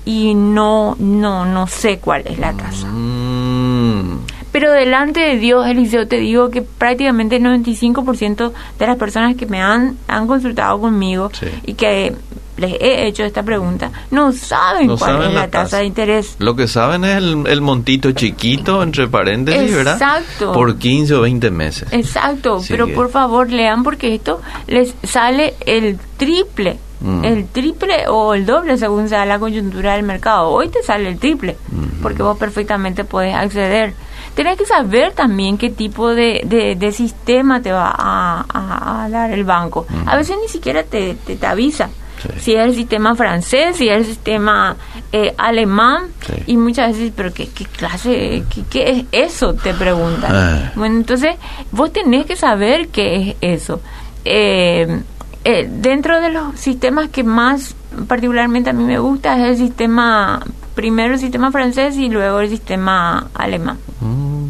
Y 0.06 0.36
no, 0.36 0.96
no, 1.00 1.46
no 1.46 1.66
sé 1.68 1.98
cuál 1.98 2.22
es 2.26 2.38
la 2.38 2.54
tasa. 2.54 2.88
Mm. 2.88 4.20
Pero 4.52 4.72
delante 4.72 5.20
de 5.20 5.38
Dios, 5.38 5.68
Eliseo, 5.68 6.08
te 6.08 6.18
digo 6.18 6.50
que 6.50 6.62
prácticamente 6.62 7.36
el 7.38 7.44
95% 7.44 8.54
de 8.80 8.88
las 8.88 8.96
personas 8.96 9.36
que 9.36 9.46
me 9.48 9.62
han, 9.62 9.98
han 10.08 10.28
consultado 10.28 10.80
conmigo 10.80 11.30
Sí. 11.34 11.48
y 11.66 11.74
que 11.74 12.16
les 12.58 12.74
he 12.80 13.08
hecho 13.08 13.24
esta 13.24 13.44
pregunta, 13.44 13.92
no 14.12 14.32
saben 14.32 14.88
No 14.88 14.98
cuál 14.98 15.12
saben 15.14 15.28
es 15.30 15.34
la 15.34 15.42
la 15.42 15.48
tasa, 15.50 15.64
tasa. 15.64 15.78
de 15.80 15.86
interés. 15.86 16.36
Lo 16.40 16.56
que 16.56 16.68
saben 16.68 17.04
es 17.04 17.18
el, 17.18 17.46
el 17.48 17.62
montito 17.62 18.12
chiquito, 18.14 18.82
entre 18.84 19.08
paréntesis, 19.08 19.74
¿verdad? 19.76 19.94
Exacto. 19.96 20.54
Por 20.54 20.78
15 20.78 21.14
o 21.16 21.22
20 21.22 21.52
meses. 21.52 21.88
Exacto, 21.92 22.56
Así 22.58 22.68
pero 22.72 22.88
que- 22.88 22.94
por 22.94 23.10
favor 23.10 23.52
lean 23.52 23.84
porque 23.84 24.16
esto 24.16 24.42
les 24.68 24.94
sale 25.04 25.54
el 25.66 25.98
triple, 26.18 26.78
Mm. 27.02 27.26
el 27.26 27.48
triple 27.50 28.08
o 28.08 28.34
el 28.34 28.46
doble 28.46 28.78
según 28.78 29.10
sea 29.10 29.26
la 29.26 29.38
coyuntura 29.38 29.94
del 29.96 30.04
mercado. 30.04 30.48
Hoy 30.50 30.70
te 30.70 30.82
sale 30.82 31.10
el 31.10 31.20
triple 31.20 31.58
porque 32.02 32.24
vos 32.24 32.38
perfectamente 32.38 33.04
podés 33.04 33.36
acceder. 33.36 33.94
Tenés 34.34 34.58
que 34.58 34.66
saber 34.66 35.12
también 35.14 35.58
qué 35.58 35.70
tipo 35.70 36.16
de, 36.16 36.42
de, 36.46 36.76
de 36.76 36.92
sistema 36.94 37.62
te 37.62 37.72
va 37.74 37.90
a, 37.96 38.46
a- 38.48 39.04
a 39.04 39.10
dar 39.10 39.30
el 39.32 39.44
banco. 39.44 39.86
A 40.06 40.16
veces 40.16 40.38
ni 40.42 40.48
siquiera 40.48 40.84
te, 40.84 41.16
te, 41.16 41.36
te 41.36 41.46
avisa. 41.46 41.90
Sí. 42.36 42.40
Si 42.40 42.54
es 42.56 42.66
el 42.66 42.76
sistema 42.76 43.16
francés, 43.16 43.78
si 43.78 43.88
es 43.90 43.98
el 43.98 44.06
sistema 44.06 44.76
eh, 45.12 45.34
alemán, 45.38 46.04
Sí. 46.26 46.34
y 46.48 46.58
muchas 46.58 46.94
veces, 46.94 47.12
pero 47.16 47.34
¿qué, 47.34 47.48
qué 47.50 47.66
clase, 47.66 48.44
qué, 48.54 48.64
qué 48.70 48.90
es 49.12 49.32
eso? 49.34 49.54
Te 49.54 49.74
preguntan. 49.74 50.32
Ah. 50.36 50.72
Bueno, 50.76 50.98
entonces 50.98 51.36
vos 51.72 51.92
tenés 51.94 52.26
que 52.26 52.36
saber 52.36 52.88
qué 52.90 53.36
es 53.42 53.60
eso. 53.62 53.82
Eh, 54.26 55.02
eh, 55.44 55.70
dentro 55.72 56.20
de 56.22 56.30
los 56.32 56.60
sistemas 56.60 57.10
que 57.10 57.24
más 57.24 57.76
particularmente 58.08 58.72
a 58.72 58.74
mí 58.74 58.84
me 58.84 58.98
gusta 59.00 59.36
es 59.38 59.44
el 59.52 59.68
sistema, 59.68 60.42
primero 60.74 61.14
el 61.14 61.20
sistema 61.20 61.52
francés 61.52 61.96
y 61.98 62.10
luego 62.10 62.40
el 62.40 62.50
sistema 62.50 63.28
alemán. 63.34 63.78
Mm. 64.02 64.46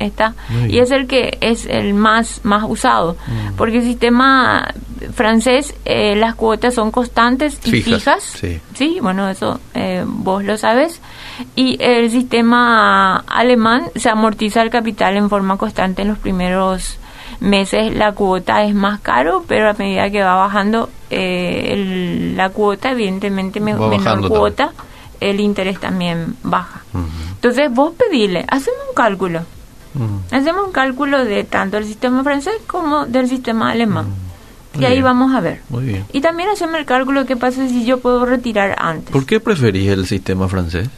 Está. 0.00 0.34
Y 0.66 0.78
es 0.78 0.90
el 0.90 1.06
que 1.06 1.36
es 1.42 1.66
el 1.66 1.92
más, 1.94 2.40
más 2.42 2.64
usado. 2.66 3.16
Mm. 3.26 3.54
Porque 3.56 3.76
el 3.76 3.84
sistema 3.84 4.72
francés, 5.14 5.74
eh, 5.84 6.16
las 6.16 6.34
cuotas 6.34 6.74
son 6.74 6.90
constantes 6.90 7.60
y 7.64 7.70
Fijas, 7.70 8.24
fijas. 8.24 8.60
sí. 8.74 8.98
bueno, 9.00 9.28
eso 9.28 9.60
eh, 9.74 10.02
vos 10.06 10.42
lo 10.42 10.56
sabes. 10.56 11.00
Y 11.54 11.76
el 11.82 12.10
sistema 12.10 13.18
alemán 13.26 13.84
se 13.94 14.08
amortiza 14.08 14.62
el 14.62 14.70
capital 14.70 15.16
en 15.18 15.28
forma 15.28 15.58
constante 15.58 16.00
en 16.02 16.08
los 16.08 16.18
primeros 16.18 16.96
meses. 17.40 17.94
La 17.94 18.12
cuota 18.12 18.64
es 18.64 18.74
más 18.74 19.00
caro, 19.00 19.44
pero 19.46 19.68
a 19.68 19.74
medida 19.74 20.10
que 20.10 20.22
va 20.22 20.34
bajando 20.36 20.88
eh, 21.10 21.72
el- 21.74 22.36
la 22.38 22.48
cuota, 22.48 22.92
evidentemente 22.92 23.60
me- 23.60 23.74
menor 23.74 24.26
cuota, 24.28 24.72
el 25.20 25.40
interés 25.40 25.78
también 25.78 26.36
baja. 26.42 26.80
Ujú. 26.94 27.04
Entonces 27.34 27.70
vos 27.70 27.92
pedile, 27.98 28.44
hacemos 28.48 28.80
un 28.88 28.94
cálculo. 28.94 29.40
Mm. 29.94 30.34
Hacemos 30.34 30.66
un 30.66 30.72
cálculo 30.72 31.24
de 31.24 31.44
tanto 31.44 31.76
el 31.78 31.84
sistema 31.84 32.22
francés 32.22 32.54
como 32.66 33.06
del 33.06 33.28
sistema 33.28 33.70
alemán. 33.72 34.06
Mm. 34.76 34.82
Y 34.82 34.84
ahí 34.84 35.02
vamos 35.02 35.34
a 35.34 35.40
ver. 35.40 35.62
Muy 35.68 35.84
bien. 35.84 36.04
Y 36.12 36.20
también 36.20 36.48
hacemos 36.48 36.76
el 36.76 36.84
cálculo 36.84 37.22
de 37.22 37.26
qué 37.26 37.36
pasa 37.36 37.68
si 37.68 37.84
yo 37.84 37.98
puedo 37.98 38.24
retirar 38.24 38.76
antes. 38.78 39.10
¿Por 39.10 39.26
qué 39.26 39.40
preferís 39.40 39.88
el 39.90 40.06
sistema 40.06 40.46
francés? 40.48 40.88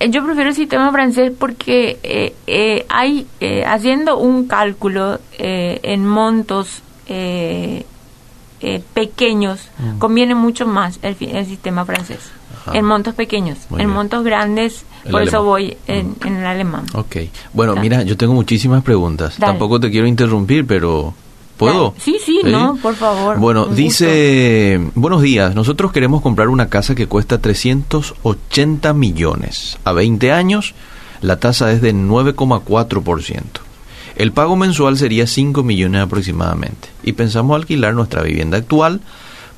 Eh, 0.00 0.08
Yo 0.10 0.24
prefiero 0.24 0.48
el 0.50 0.56
sistema 0.56 0.90
francés 0.90 1.30
porque 1.38 1.98
eh, 2.02 2.34
eh, 2.46 2.86
hay, 2.88 3.26
eh, 3.40 3.64
haciendo 3.66 4.16
un 4.18 4.46
cálculo 4.48 5.20
eh, 5.38 5.78
en 5.82 6.06
montos 6.08 6.82
eh, 7.06 7.84
pequeños, 8.94 9.68
Mm. 9.78 9.98
conviene 9.98 10.34
mucho 10.34 10.66
más 10.66 10.98
el, 11.02 11.16
sistema 11.46 11.84
francés. 11.84 12.18
Ajá. 12.62 12.78
En 12.78 12.84
montos 12.86 13.14
pequeños. 13.14 13.58
Muy 13.68 13.82
en 13.82 13.88
bien. 13.88 13.96
montos 13.96 14.24
grandes, 14.24 14.84
El 15.04 15.10
por 15.10 15.22
eso 15.22 15.42
voy 15.42 15.76
en, 15.86 16.16
en 16.24 16.36
el 16.36 16.46
alemán. 16.46 16.86
Ok. 16.94 17.16
Bueno, 17.52 17.76
mira, 17.76 18.02
yo 18.02 18.16
tengo 18.16 18.32
muchísimas 18.34 18.82
preguntas. 18.82 19.38
Dale. 19.38 19.52
Tampoco 19.52 19.78
te 19.80 19.90
quiero 19.90 20.06
interrumpir, 20.06 20.66
pero 20.66 21.14
¿puedo? 21.56 21.94
Sí, 21.98 22.16
sí, 22.24 22.40
no, 22.44 22.76
por 22.82 22.94
favor. 22.94 23.38
Bueno, 23.38 23.66
dice, 23.66 24.80
buenos 24.94 25.22
días, 25.22 25.54
nosotros 25.54 25.92
queremos 25.92 26.22
comprar 26.22 26.48
una 26.48 26.68
casa 26.68 26.94
que 26.94 27.06
cuesta 27.06 27.38
380 27.40 28.92
millones. 28.94 29.78
A 29.84 29.92
20 29.92 30.32
años, 30.32 30.74
La 31.20 31.36
tasa 31.38 31.72
es 31.72 31.80
de 31.80 31.94
9,4%. 31.94 33.42
El 34.16 34.32
pago 34.32 34.56
mensual 34.56 34.96
sería 34.98 35.26
5 35.26 35.62
millones 35.62 36.02
aproximadamente. 36.02 36.88
Y 37.02 37.12
pensamos 37.12 37.56
alquilar 37.56 37.94
nuestra 37.94 38.22
vivienda 38.22 38.58
actual 38.58 39.00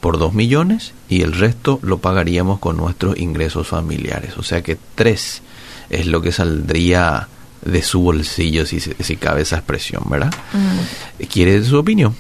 por 0.07 0.19
2 0.19 0.35
millones 0.35 0.95
y 1.09 1.23
el 1.23 1.33
resto 1.33 1.81
lo 1.83 1.99
pagaríamos 1.99 2.61
con 2.61 2.77
nuestros 2.77 3.19
ingresos 3.19 3.67
familiares. 3.67 4.39
O 4.39 4.45
sea 4.45 4.63
que 4.63 4.79
3 4.95 5.43
es 5.91 6.07
lo 6.07 6.23
que 6.23 6.31
saldría 6.31 7.27
de 7.63 7.83
su 7.83 8.03
bolsillo, 8.03 8.67
si, 8.67 8.79
si 8.79 9.17
cabe 9.17 9.43
esa 9.43 9.57
expresión, 9.57 10.05
¿verdad? 10.09 10.33
Mm. 10.53 11.25
¿Quiere 11.25 11.61
su 11.65 11.77
opinión? 11.77 12.15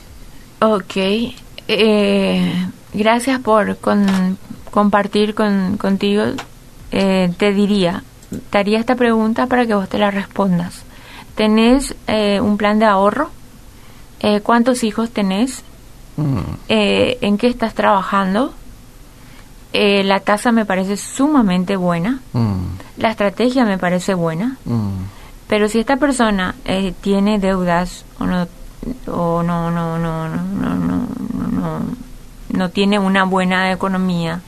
Ok. 0.59 0.97
Eh, 1.69 2.67
gracias 2.93 3.39
por 3.39 3.79
compartir 4.73 5.37
con, 5.37 5.77
contigo. 5.77 6.25
Eh, 6.91 7.33
te 7.39 7.53
diría, 7.53 8.03
te 8.51 8.59
haría 8.59 8.81
esta 8.81 8.97
pregunta 8.97 9.47
para 9.47 9.65
que 9.65 9.75
vos 9.75 9.89
te 9.89 9.99
la 9.99 10.11
respondas. 10.11 10.83
¿Tenés 11.37 11.95
eh, 12.09 12.41
un 12.41 12.57
plan 12.57 12.81
de 12.81 12.87
ahorro? 12.87 13.31
¿Cuántos 14.43 14.83
hijos 14.83 15.11
tenés? 15.11 15.63
Mm. 16.17 16.39
¿En 16.69 17.39
qué 17.39 17.49
estás 17.49 17.75
trabajando? 17.75 18.55
la 19.73 20.21
tasa 20.21 20.53
me 20.53 20.65
parece 20.65 20.97
sumamente 20.97 21.77
buena. 21.77 22.21
Mm. 22.33 22.65
La 22.97 23.11
estrategia 23.11 23.67
me 23.67 23.77
parece 23.77 24.15
buena. 24.15 24.57
Pero 25.49 25.69
si 25.69 25.81
esta 25.81 25.99
persona 25.99 26.55
tiene 27.03 27.39
deudas 27.39 28.07
o 28.19 28.25
no 28.25 28.49
o 29.07 29.43
no 29.43 29.71
no 29.71 29.99
no 29.99 30.29
no 30.29 30.45
no 30.47 30.75
no 30.75 31.49
no, 31.49 31.81
no 32.51 32.69
tiene 32.71 32.99
una 32.99 33.25
buena 33.25 33.73
economía 33.73 34.41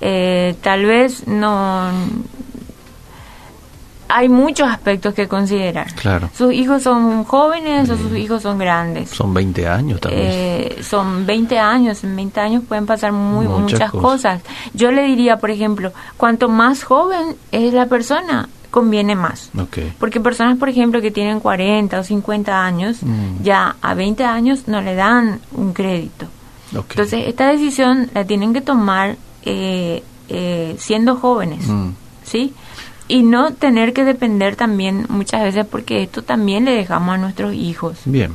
eh, 0.00 0.56
tal 0.62 0.86
vez 0.86 1.26
no 1.26 1.90
hay 4.08 4.28
muchos 4.28 4.68
aspectos 4.68 5.14
que 5.14 5.28
considerar. 5.28 5.92
Claro. 5.94 6.30
Sus 6.36 6.52
hijos 6.52 6.82
son 6.82 7.24
jóvenes 7.24 7.88
o 7.90 7.96
sus 7.96 8.16
hijos 8.16 8.42
son 8.42 8.58
grandes. 8.58 9.10
Son 9.10 9.32
20 9.32 9.66
años 9.68 10.00
también. 10.00 10.22
Eh, 10.26 10.78
son 10.82 11.26
20 11.26 11.58
años. 11.58 12.04
En 12.04 12.14
20 12.16 12.40
años 12.40 12.62
pueden 12.68 12.86
pasar 12.86 13.12
muy, 13.12 13.46
muchas, 13.46 13.90
cosas. 13.90 14.42
Yo 14.72 14.92
le 14.92 15.04
diría, 15.04 15.38
por 15.38 15.50
ejemplo, 15.50 15.92
cuanto 16.16 16.48
más 16.48 16.84
joven 16.84 17.36
es 17.52 17.72
la 17.72 17.86
persona, 17.86 18.48
conviene 18.70 19.14
más. 19.14 19.50
Porque 19.98 20.20
personas, 20.20 20.58
por 20.58 20.68
ejemplo, 20.68 21.00
que 21.00 21.10
tienen 21.10 21.40
40 21.40 22.00
o 22.00 22.02
50 22.02 22.64
años, 22.64 23.02
mm. 23.02 23.42
ya 23.42 23.76
a 23.80 23.94
20 23.94 24.24
años 24.24 24.66
no 24.66 24.80
le 24.80 24.94
dan 24.94 25.40
un 25.52 25.72
crédito. 25.72 26.26
Entonces, 26.72 27.28
esta 27.28 27.48
decisión 27.50 28.10
la 28.14 28.24
tienen 28.24 28.52
que 28.52 28.60
tomar 28.60 29.16
eh, 29.44 30.02
eh, 30.28 30.74
siendo 30.78 31.16
jóvenes, 31.16 31.68
mm. 31.68 31.90
¿sí? 32.24 32.52
Y 33.06 33.22
no 33.22 33.52
tener 33.52 33.92
que 33.92 34.04
depender 34.04 34.56
también 34.56 35.06
muchas 35.08 35.42
veces 35.42 35.66
porque 35.66 36.02
esto 36.02 36.22
también 36.22 36.64
le 36.64 36.72
dejamos 36.72 37.14
a 37.14 37.18
nuestros 37.18 37.54
hijos. 37.54 37.98
Bien. 38.04 38.34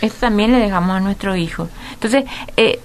Esto 0.00 0.20
también 0.20 0.52
le 0.52 0.58
dejamos 0.58 0.96
a 0.96 1.00
nuestros 1.00 1.36
hijos. 1.36 1.68
Entonces, 1.94 2.24
eh, 2.56 2.78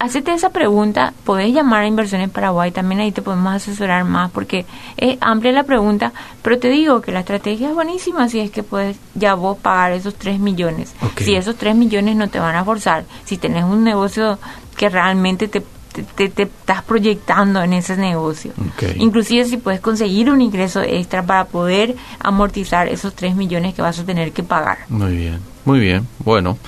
hacete 0.00 0.32
esa 0.32 0.50
pregunta, 0.50 1.14
podés 1.24 1.54
llamar 1.54 1.82
a 1.82 1.86
Inversiones 1.86 2.30
Paraguay, 2.30 2.72
también 2.72 3.00
ahí 3.00 3.12
te 3.12 3.22
podemos 3.22 3.54
asesorar 3.54 4.04
más 4.04 4.32
porque 4.32 4.66
es 4.96 5.16
amplia 5.20 5.52
la 5.52 5.62
pregunta, 5.62 6.12
pero 6.42 6.58
te 6.58 6.68
digo 6.68 7.00
que 7.00 7.12
la 7.12 7.20
estrategia 7.20 7.68
es 7.68 7.74
buenísima 7.74 8.28
si 8.28 8.40
es 8.40 8.50
que 8.50 8.64
puedes 8.64 8.96
ya 9.14 9.34
vos 9.34 9.56
pagar 9.58 9.92
esos 9.92 10.16
3 10.16 10.40
millones. 10.40 10.94
Si 11.18 11.36
esos 11.36 11.56
3 11.56 11.76
millones 11.76 12.16
no 12.16 12.28
te 12.28 12.40
van 12.40 12.56
a 12.56 12.64
forzar, 12.64 13.04
si 13.24 13.38
tenés 13.38 13.62
un 13.62 13.84
negocio 13.84 14.38
que 14.76 14.88
realmente 14.88 15.46
te 15.46 15.62
te, 16.02 16.42
estás 16.42 16.82
proyectando 16.82 17.62
en 17.62 17.72
ese 17.72 17.96
negocio. 17.96 18.52
Inclusive 18.96 19.44
si 19.44 19.56
puedes 19.56 19.80
conseguir 19.80 20.30
un 20.30 20.40
ingreso 20.40 20.82
extra 20.82 21.24
para 21.24 21.46
poder 21.46 21.96
amortizar 22.20 22.88
esos 22.88 23.14
3 23.14 23.34
millones 23.34 23.74
que 23.74 23.82
vas 23.82 23.98
a 23.98 24.04
tener 24.04 24.32
que 24.32 24.42
pagar. 24.42 24.78
Muy 24.88 25.16
bien, 25.16 25.38
muy 25.64 25.80
bien. 25.80 26.06
Bueno, 26.18 26.58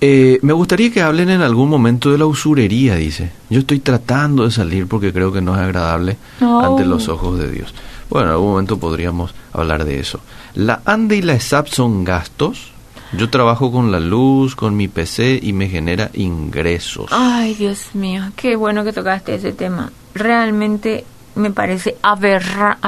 eh, 0.00 0.38
me 0.42 0.52
gustaría 0.52 0.92
que 0.92 1.00
hablen 1.00 1.30
en 1.30 1.40
algún 1.40 1.70
momento 1.70 2.10
de 2.10 2.18
la 2.18 2.26
usurería, 2.26 2.94
dice. 2.96 3.32
Yo 3.48 3.60
estoy 3.60 3.78
tratando 3.78 4.44
de 4.44 4.50
salir 4.50 4.86
porque 4.86 5.12
creo 5.12 5.32
que 5.32 5.40
no 5.40 5.54
es 5.54 5.60
agradable 5.60 6.18
ante 6.40 6.84
los 6.84 7.08
ojos 7.08 7.38
de 7.38 7.50
Dios. 7.50 7.74
Bueno, 8.10 8.28
en 8.28 8.32
algún 8.32 8.50
momento 8.50 8.78
podríamos 8.78 9.34
hablar 9.52 9.84
de 9.84 9.98
eso. 9.98 10.20
La 10.54 10.82
ANDE 10.84 11.16
y 11.16 11.22
la 11.22 11.34
ESAP 11.34 11.68
son 11.68 12.04
gastos. 12.04 12.73
Yo 13.16 13.30
trabajo 13.30 13.70
con 13.70 13.92
la 13.92 14.00
luz, 14.00 14.56
con 14.56 14.76
mi 14.76 14.88
PC 14.88 15.38
y 15.40 15.52
me 15.52 15.68
genera 15.68 16.10
ingresos. 16.14 17.10
Ay, 17.12 17.54
Dios 17.54 17.94
mío, 17.94 18.24
qué 18.34 18.56
bueno 18.56 18.82
que 18.82 18.92
tocaste 18.92 19.36
ese 19.36 19.52
tema. 19.52 19.92
Realmente 20.14 21.04
me 21.36 21.50
parece 21.50 21.96
aberra, 22.02 22.78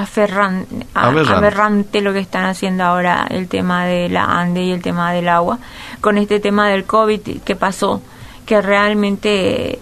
aberrante 0.94 2.00
lo 2.00 2.12
que 2.12 2.18
están 2.20 2.46
haciendo 2.46 2.84
ahora 2.84 3.26
el 3.30 3.48
tema 3.48 3.86
de 3.86 4.08
la 4.08 4.24
ANDE 4.24 4.64
y 4.64 4.70
el 4.72 4.82
tema 4.82 5.12
del 5.12 5.28
agua, 5.28 5.58
con 6.00 6.18
este 6.18 6.40
tema 6.40 6.68
del 6.68 6.84
COVID 6.84 7.20
que 7.44 7.56
pasó, 7.56 8.02
que 8.44 8.62
realmente 8.62 9.78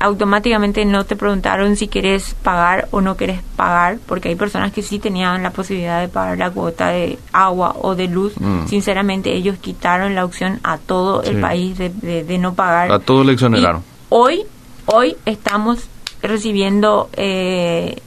automáticamente 0.00 0.84
no 0.86 1.04
te 1.04 1.14
preguntaron 1.14 1.76
si 1.76 1.86
querés 1.86 2.34
pagar 2.42 2.88
o 2.90 3.02
no 3.02 3.16
querés 3.16 3.42
pagar, 3.54 3.98
porque 4.06 4.30
hay 4.30 4.34
personas 4.34 4.72
que 4.72 4.82
sí 4.82 4.98
tenían 4.98 5.42
la 5.42 5.50
posibilidad 5.50 6.00
de 6.00 6.08
pagar 6.08 6.38
la 6.38 6.50
cuota 6.50 6.88
de 6.88 7.18
agua 7.32 7.76
o 7.80 7.94
de 7.94 8.08
luz. 8.08 8.32
Mm. 8.40 8.66
Sinceramente, 8.66 9.32
ellos 9.34 9.58
quitaron 9.58 10.14
la 10.14 10.24
opción 10.24 10.58
a 10.64 10.78
todo 10.78 11.22
el 11.22 11.40
país 11.40 11.76
de, 11.76 11.90
de, 11.90 12.38
no 12.38 12.54
pagar. 12.54 12.90
A 12.90 12.98
todo 12.98 13.22
le 13.22 13.34
exoneraron. 13.34 13.84
hoy, 14.08 14.42
hoy 14.86 15.16
estamos 15.26 15.80
recibiendo 16.22 17.10
eh, 17.12 18.00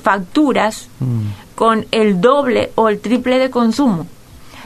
facturas 0.00 0.88
mm. 1.00 1.56
con 1.56 1.86
el 1.90 2.20
doble 2.20 2.70
o 2.76 2.88
el 2.88 3.00
triple 3.00 3.38
de 3.38 3.50
consumo. 3.50 4.06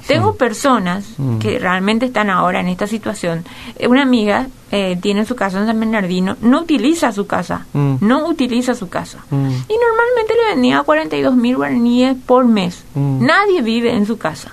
Tengo 0.06 0.36
personas 0.36 1.06
mm. 1.18 1.38
que 1.38 1.58
realmente 1.58 2.06
están 2.06 2.30
ahora 2.30 2.60
en 2.60 2.68
esta 2.68 2.86
situación. 2.86 3.44
Eh, 3.76 3.88
una 3.88 4.02
amiga 4.02 4.46
eh, 4.70 4.96
tiene 5.00 5.24
su 5.24 5.36
casa 5.36 5.58
en 5.58 5.66
San 5.66 5.78
Bernardino, 5.78 6.36
no 6.40 6.60
utiliza 6.60 7.12
su 7.12 7.26
casa, 7.26 7.66
mm. 7.72 7.96
no 8.00 8.26
utiliza 8.26 8.74
su 8.74 8.88
casa. 8.88 9.18
Y 9.30 9.34
normalmente 9.34 10.34
le 10.34 10.54
vendía 10.54 10.82
42 10.82 11.36
mil 11.36 11.56
guaraníes 11.56 12.16
por 12.26 12.44
mes. 12.46 12.84
Nadie 12.94 13.62
vive 13.62 13.94
en 13.94 14.06
su 14.06 14.18
casa. 14.18 14.52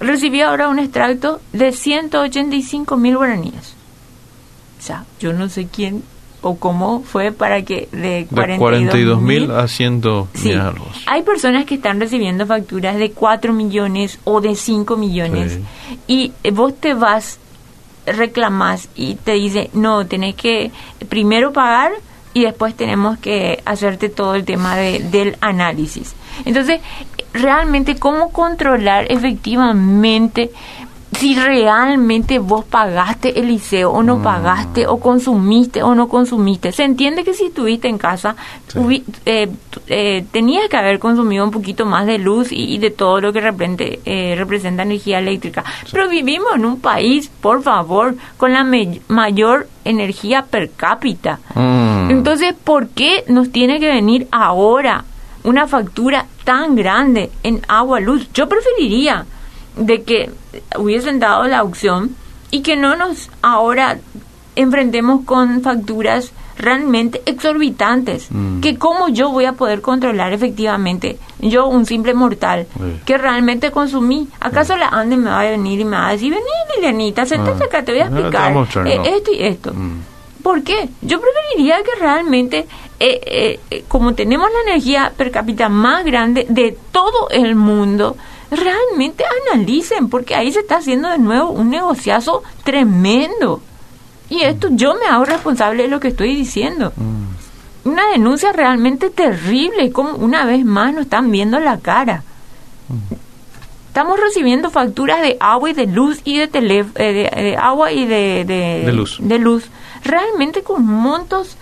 Recibió 0.00 0.48
ahora 0.48 0.68
un 0.68 0.78
extracto 0.78 1.40
de 1.52 1.72
185 1.72 2.96
mil 2.96 3.16
guaraníes. 3.16 3.74
O 4.78 4.82
sea, 4.82 5.04
yo 5.18 5.32
no 5.32 5.48
sé 5.48 5.66
quién 5.66 6.02
o 6.44 6.56
cómo 6.56 7.00
fue 7.00 7.32
para 7.32 7.62
que 7.62 7.88
de 7.90 8.26
42 8.30 9.20
mil 9.20 9.50
a 9.50 9.66
100 9.66 10.02
sí. 10.34 10.52
Hay 11.06 11.22
personas 11.22 11.64
que 11.64 11.76
están 11.76 11.98
recibiendo 11.98 12.46
facturas 12.46 12.98
de 12.98 13.12
4 13.12 13.54
millones 13.54 14.18
o 14.24 14.42
de 14.42 14.54
5 14.54 14.96
millones 14.98 15.58
y 16.06 16.32
vos 16.52 16.78
te 16.78 16.92
vas, 16.92 17.38
reclamas 18.04 18.90
y 18.94 19.14
te 19.14 19.32
dice, 19.32 19.70
no, 19.72 20.06
tenés 20.06 20.34
que 20.34 20.70
primero 21.08 21.52
pagar 21.54 21.92
y 22.34 22.42
después 22.42 22.74
tenemos 22.74 23.18
que 23.18 23.62
hacerte 23.64 24.10
todo 24.10 24.34
el 24.34 24.44
tema 24.44 24.76
de, 24.76 24.98
del 24.98 25.38
análisis. 25.40 26.14
Entonces, 26.44 26.82
realmente, 27.32 27.96
¿cómo 27.96 28.32
controlar 28.32 29.06
efectivamente 29.10 30.50
si 31.14 31.34
realmente 31.34 32.38
vos 32.38 32.64
pagaste 32.64 33.38
el 33.38 33.48
liceo 33.48 33.90
o 33.90 34.02
no 34.02 34.16
mm. 34.16 34.22
pagaste 34.22 34.86
o 34.86 34.98
consumiste 34.98 35.82
o 35.82 35.94
no 35.94 36.08
consumiste. 36.08 36.72
Se 36.72 36.84
entiende 36.84 37.24
que 37.24 37.34
si 37.34 37.46
estuviste 37.46 37.88
en 37.88 37.98
casa 37.98 38.36
eh, 39.26 39.50
eh, 39.86 40.24
tenías 40.30 40.68
que 40.68 40.76
haber 40.76 40.98
consumido 40.98 41.44
un 41.44 41.50
poquito 41.50 41.86
más 41.86 42.06
de 42.06 42.18
luz 42.18 42.48
y, 42.50 42.78
de 42.78 42.90
todo 42.90 43.20
lo 43.20 43.32
que 43.32 43.40
representa, 43.40 43.84
eh, 44.04 44.34
representa 44.36 44.82
energía 44.82 45.18
eléctrica. 45.18 45.64
Pero 45.90 46.08
vivimos 46.08 46.54
en 46.54 46.64
un 46.64 46.80
país, 46.80 47.30
por 47.40 47.62
favor, 47.62 48.14
con 48.36 48.52
la 48.52 48.66
mayor 49.08 49.68
energía 49.84 50.44
per 50.44 50.70
cápita. 50.70 51.38
Mm. 51.54 52.10
Entonces, 52.10 52.54
¿por 52.54 52.88
qué 52.88 53.24
nos 53.28 53.50
tiene 53.52 53.78
que 53.80 53.88
venir 53.88 54.26
ahora 54.30 55.04
una 55.44 55.66
factura 55.66 56.26
tan 56.44 56.74
grande 56.74 57.30
en 57.42 57.60
agua 57.68 58.00
luz? 58.00 58.28
Yo 58.32 58.48
preferiría 58.48 59.26
de 59.76 60.02
que 60.02 60.30
hubiesen 60.78 61.18
dado 61.18 61.44
la 61.44 61.62
opción 61.62 62.16
y 62.50 62.62
que 62.62 62.76
no 62.76 62.96
nos 62.96 63.30
ahora 63.42 63.98
enfrentemos 64.56 65.24
con 65.24 65.62
facturas 65.62 66.32
realmente 66.56 67.20
exorbitantes, 67.26 68.28
mm. 68.30 68.60
que 68.60 68.78
cómo 68.78 69.08
yo 69.08 69.30
voy 69.30 69.44
a 69.44 69.52
poder 69.54 69.80
controlar 69.80 70.32
efectivamente, 70.32 71.18
yo 71.40 71.66
un 71.66 71.84
simple 71.84 72.14
mortal, 72.14 72.66
que 73.04 73.18
realmente 73.18 73.70
consumí. 73.70 74.28
¿Acaso 74.40 74.76
la 74.76 74.88
ANDE 74.88 75.16
me 75.16 75.30
va 75.30 75.40
a 75.40 75.50
venir 75.50 75.80
y 75.80 75.84
me 75.84 75.96
va 75.96 76.08
a 76.08 76.12
decir, 76.12 76.32
vení 76.32 76.44
Lilianita, 76.76 77.26
sentate 77.26 77.64
ah. 77.64 77.66
acá, 77.66 77.84
te 77.84 77.92
voy 77.92 78.00
a 78.02 78.04
explicar 78.04 78.52
eh, 78.86 79.00
esto 79.16 79.32
y 79.32 79.42
esto? 79.42 79.74
Mm. 79.74 80.00
¿Por 80.42 80.62
qué? 80.62 80.88
Yo 81.00 81.20
preferiría 81.20 81.82
que 81.82 81.98
realmente, 81.98 82.66
eh, 83.00 83.58
eh, 83.70 83.84
como 83.88 84.14
tenemos 84.14 84.48
la 84.52 84.70
energía 84.70 85.12
per 85.16 85.30
cápita 85.30 85.68
más 85.68 86.04
grande 86.04 86.46
de 86.48 86.76
todo 86.92 87.30
el 87.30 87.56
mundo, 87.56 88.16
realmente 88.50 89.24
analicen, 89.50 90.08
porque 90.08 90.34
ahí 90.34 90.52
se 90.52 90.60
está 90.60 90.76
haciendo 90.76 91.08
de 91.08 91.18
nuevo 91.18 91.50
un 91.50 91.70
negociazo 91.70 92.42
tremendo. 92.62 93.60
Y 94.28 94.42
esto 94.42 94.68
yo 94.72 94.94
me 94.94 95.06
hago 95.06 95.24
responsable 95.24 95.84
de 95.84 95.88
lo 95.88 96.00
que 96.00 96.08
estoy 96.08 96.34
diciendo. 96.34 96.92
Mm. 96.96 97.88
Una 97.88 98.08
denuncia 98.08 98.52
realmente 98.52 99.10
terrible, 99.10 99.92
como 99.92 100.14
una 100.16 100.46
vez 100.46 100.64
más 100.64 100.92
nos 100.94 101.02
están 101.02 101.30
viendo 101.30 101.60
la 101.60 101.78
cara. 101.78 102.22
Estamos 103.88 104.18
recibiendo 104.18 104.70
facturas 104.70 105.22
de 105.22 105.36
agua 105.38 105.70
y 105.70 105.72
de 105.72 105.86
luz 105.86 106.20
y 106.24 106.38
de, 106.38 106.48
tele, 106.48 106.84
eh, 106.96 107.30
de, 107.36 107.56
agua 107.56 107.92
y 107.92 108.06
de, 108.06 108.44
de, 108.44 108.92
luz. 108.92 109.18
de 109.20 109.38
luz. 109.38 109.66
Realmente 110.02 110.62
con 110.62 110.84
montos 110.84 111.56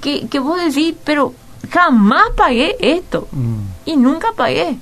que, 0.00 0.26
que 0.28 0.38
vos 0.38 0.60
decís, 0.60 0.94
pero 1.04 1.32
jamás 1.70 2.24
pagué 2.36 2.76
esto. 2.80 3.28
Mm. 3.32 3.56
Y 3.86 3.96
nunca 3.96 4.28
pagué. 4.36 4.76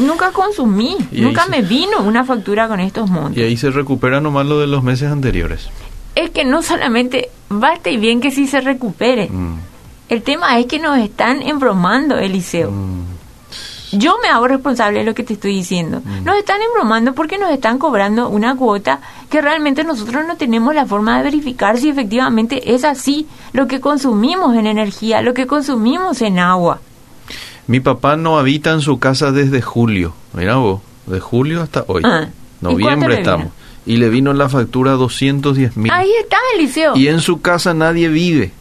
Nunca 0.00 0.32
consumí, 0.32 0.96
nunca 1.12 1.46
me 1.46 1.62
vino 1.62 2.02
una 2.02 2.24
factura 2.24 2.68
con 2.68 2.80
estos 2.80 3.08
montos. 3.10 3.36
Y 3.36 3.42
ahí 3.42 3.56
se 3.56 3.70
recupera 3.70 4.20
nomás 4.20 4.46
lo 4.46 4.58
de 4.58 4.66
los 4.66 4.82
meses 4.82 5.10
anteriores. 5.10 5.68
Es 6.14 6.30
que 6.30 6.44
no 6.44 6.62
solamente 6.62 7.30
basta 7.48 7.90
y 7.90 7.96
bien 7.96 8.20
que 8.20 8.30
sí 8.30 8.46
se 8.46 8.60
recupere. 8.60 9.28
Mm. 9.30 9.58
El 10.08 10.22
tema 10.22 10.58
es 10.58 10.66
que 10.66 10.78
nos 10.78 10.98
están 10.98 11.42
embromando, 11.42 12.18
Eliseo. 12.18 12.70
Mm. 12.70 13.04
Yo 13.92 14.16
me 14.20 14.28
hago 14.28 14.48
responsable 14.48 15.00
de 15.00 15.04
lo 15.04 15.14
que 15.14 15.22
te 15.22 15.34
estoy 15.34 15.54
diciendo. 15.54 16.02
Mm. 16.04 16.24
Nos 16.24 16.36
están 16.36 16.60
embromando 16.60 17.14
porque 17.14 17.38
nos 17.38 17.50
están 17.50 17.78
cobrando 17.78 18.28
una 18.28 18.56
cuota 18.56 19.00
que 19.30 19.40
realmente 19.40 19.84
nosotros 19.84 20.26
no 20.26 20.36
tenemos 20.36 20.74
la 20.74 20.86
forma 20.86 21.16
de 21.16 21.24
verificar 21.24 21.78
si 21.78 21.88
efectivamente 21.88 22.74
es 22.74 22.84
así 22.84 23.26
lo 23.52 23.66
que 23.66 23.80
consumimos 23.80 24.56
en 24.56 24.66
energía, 24.66 25.22
lo 25.22 25.34
que 25.34 25.46
consumimos 25.46 26.22
en 26.22 26.38
agua. 26.38 26.80
Mi 27.66 27.80
papá 27.80 28.16
no 28.16 28.38
habita 28.38 28.72
en 28.72 28.80
su 28.80 28.98
casa 28.98 29.32
desde 29.32 29.62
julio. 29.62 30.14
Mira 30.32 30.56
vos, 30.56 30.80
de 31.06 31.20
julio 31.20 31.62
hasta 31.62 31.84
hoy. 31.86 32.02
Ah, 32.04 32.28
Noviembre 32.60 33.18
estamos. 33.18 33.48
Y 33.86 33.96
le 33.98 34.08
vino 34.08 34.32
la 34.32 34.48
factura 34.48 34.92
210 34.92 35.76
mil. 35.76 35.92
Ahí 35.92 36.10
está, 36.22 36.38
Eliseo. 36.56 36.96
Y 36.96 37.08
en 37.08 37.20
su 37.20 37.40
casa 37.40 37.74
nadie 37.74 38.08
vive. 38.08 38.52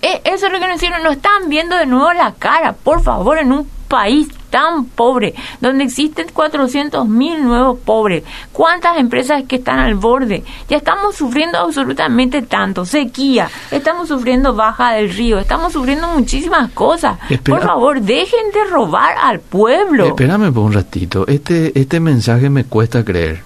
Eh, 0.00 0.20
eso 0.24 0.46
es 0.46 0.52
lo 0.52 0.58
que 0.58 0.66
nos 0.66 0.76
hicieron. 0.76 1.02
Nos 1.02 1.16
están 1.16 1.48
viendo 1.48 1.76
de 1.76 1.86
nuevo 1.86 2.12
la 2.12 2.34
cara. 2.34 2.72
Por 2.72 3.02
favor, 3.02 3.38
en 3.38 3.52
un 3.52 3.68
país 3.88 4.28
tan 4.50 4.84
pobre, 4.84 5.34
donde 5.60 5.84
existen 5.84 6.26
400 6.32 7.06
mil 7.08 7.42
nuevos 7.42 7.78
pobres, 7.80 8.24
cuántas 8.52 8.98
empresas 8.98 9.44
que 9.46 9.56
están 9.56 9.78
al 9.78 9.94
borde, 9.94 10.44
ya 10.68 10.76
estamos 10.76 11.16
sufriendo 11.16 11.58
absolutamente 11.58 12.42
tanto, 12.42 12.84
sequía, 12.84 13.50
estamos 13.70 14.08
sufriendo 14.08 14.54
baja 14.54 14.92
del 14.92 15.12
río, 15.12 15.38
estamos 15.38 15.72
sufriendo 15.72 16.08
muchísimas 16.08 16.70
cosas. 16.72 17.18
por 17.44 17.62
favor, 17.62 18.00
dejen 18.00 18.50
de 18.52 18.70
robar 18.70 19.16
al 19.18 19.40
pueblo. 19.40 20.06
Espérame 20.06 20.52
por 20.52 20.64
un 20.64 20.72
ratito, 20.72 21.26
este, 21.26 21.78
este 21.78 22.00
mensaje 22.00 22.48
me 22.48 22.64
cuesta 22.64 23.04
creer, 23.04 23.42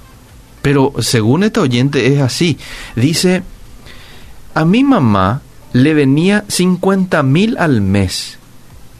pero 0.60 0.92
según 0.98 1.44
este 1.44 1.60
oyente 1.60 2.14
es 2.14 2.20
así, 2.20 2.58
dice, 2.94 3.42
a 4.54 4.64
mi 4.64 4.84
mamá 4.84 5.40
le 5.72 5.94
venía 5.94 6.44
50 6.48 7.22
mil 7.22 7.56
al 7.58 7.80
mes 7.80 8.38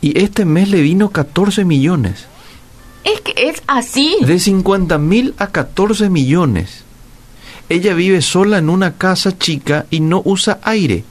y 0.03 0.18
este 0.18 0.44
mes 0.44 0.68
le 0.68 0.82
vino 0.82 1.09
14 1.11 1.64
millones. 1.64 2.26
Es 3.05 3.20
que 3.22 3.32
es 3.48 3.62
así. 3.66 4.16
De 4.26 4.38
50 4.38 4.98
mil 4.98 5.34
a 5.38 5.46
14 5.46 6.11
millones. 6.11 6.84
Ella 7.68 7.94
vive 7.94 8.20
sola 8.20 8.59
en 8.59 8.68
una 8.68 8.94
casa 8.98 9.38
chica 9.38 9.86
y 9.90 10.00
no 10.00 10.20
usa 10.24 10.59
aire. 10.62 11.05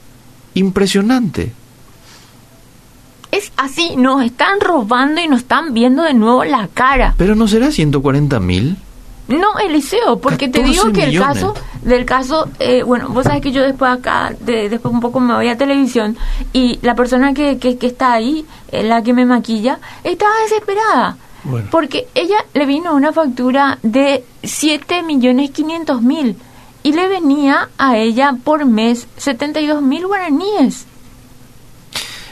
Impresionante. 0.54 1.52
Es 3.32 3.50
así, 3.56 3.96
nos 3.96 4.22
están 4.22 4.60
robando 4.60 5.22
y 5.22 5.26
nos 5.26 5.40
están 5.40 5.72
viendo 5.72 6.02
de 6.02 6.12
nuevo 6.12 6.44
la 6.44 6.68
cara. 6.68 7.14
Pero 7.16 7.34
no 7.34 7.48
será 7.48 7.70
140 7.70 8.38
mil. 8.40 8.76
No, 9.28 9.58
Eliseo, 9.58 10.18
porque 10.18 10.48
te 10.48 10.62
digo 10.62 10.92
que 10.92 11.04
el 11.04 11.18
caso 11.18 11.54
del 11.82 12.04
caso, 12.04 12.48
eh, 12.58 12.82
bueno, 12.82 13.08
vos 13.08 13.24
sabes 13.24 13.40
que 13.40 13.52
yo 13.52 13.62
después 13.62 13.90
acá, 13.90 14.34
de, 14.40 14.68
después 14.68 14.92
un 14.92 15.00
poco 15.00 15.20
me 15.20 15.34
voy 15.34 15.48
a 15.48 15.58
televisión 15.58 16.16
y 16.52 16.78
la 16.82 16.94
persona 16.94 17.34
que, 17.34 17.58
que, 17.58 17.76
está 17.86 18.12
ahí, 18.12 18.46
eh, 18.70 18.82
la 18.82 19.02
que 19.02 19.12
me 19.12 19.24
maquilla, 19.24 19.78
estaba 20.04 20.32
desesperada. 20.44 21.16
Porque 21.72 22.06
ella 22.14 22.36
le 22.54 22.66
vino 22.66 22.94
una 22.94 23.12
factura 23.12 23.78
de 23.82 24.24
7 24.44 25.02
millones 25.02 25.50
500 25.50 26.00
mil 26.00 26.36
y 26.84 26.92
le 26.92 27.08
venía 27.08 27.68
a 27.78 27.96
ella 27.96 28.36
por 28.44 28.64
mes 28.64 29.08
72 29.16 29.82
mil 29.82 30.06
guaraníes. 30.06 30.86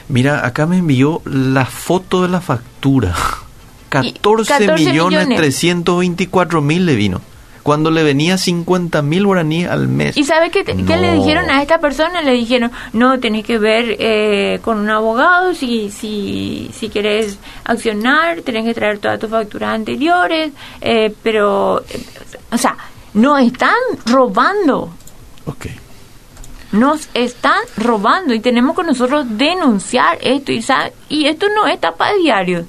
Mira, 0.07 0.45
acá 0.45 0.65
me 0.65 0.77
envió 0.77 1.21
la 1.25 1.65
foto 1.65 2.21
de 2.21 2.29
la 2.29 2.39
factura. 2.39 3.13
14, 3.91 4.73
millones, 4.73 5.27
324 5.35 6.61
mil 6.61 6.85
le 6.85 6.95
vino. 6.95 7.21
Cuando 7.61 7.91
le 7.91 8.03
venía 8.03 8.37
50 8.37 9.03
mil 9.03 9.25
guaraníes 9.25 9.69
al 9.69 9.87
mes. 9.87 10.17
¿Y 10.17 10.23
sabe 10.23 10.49
qué, 10.49 10.63
qué, 10.63 10.73
le 10.97 11.13
dijeron 11.13 11.47
a 11.49 11.61
esta 11.61 11.77
persona? 11.77 12.21
Le 12.23 12.31
dijeron, 12.31 12.71
no, 12.93 13.19
tenés 13.19 13.45
que 13.45 13.59
ver 13.59 13.97
eh, 13.99 14.59
con 14.63 14.79
un 14.79 14.89
abogado 14.89 15.53
si, 15.53 15.91
si, 15.91 16.71
si 16.73 16.89
querés 16.89 17.37
accionar, 17.65 18.41
tenés 18.41 18.65
que 18.65 18.73
traer 18.73 18.97
todas 18.97 19.19
tus 19.19 19.29
facturas 19.29 19.75
anteriores, 19.75 20.53
eh, 20.79 21.13
pero, 21.21 21.83
o 22.51 22.57
sea, 22.57 22.77
no 23.13 23.37
están 23.37 23.75
robando. 24.05 24.89
Ok. 25.45 25.67
Nos 26.71 27.09
están 27.13 27.59
robando 27.77 28.33
y 28.33 28.39
tenemos 28.39 28.75
que 28.75 28.83
nosotros 28.83 29.25
denunciar 29.37 30.17
esto 30.21 30.51
y, 30.51 30.65
y 31.09 31.27
esto 31.27 31.47
no 31.53 31.67
es 31.67 31.79
tapa 31.79 32.13
de 32.13 32.19
diario. 32.19 32.65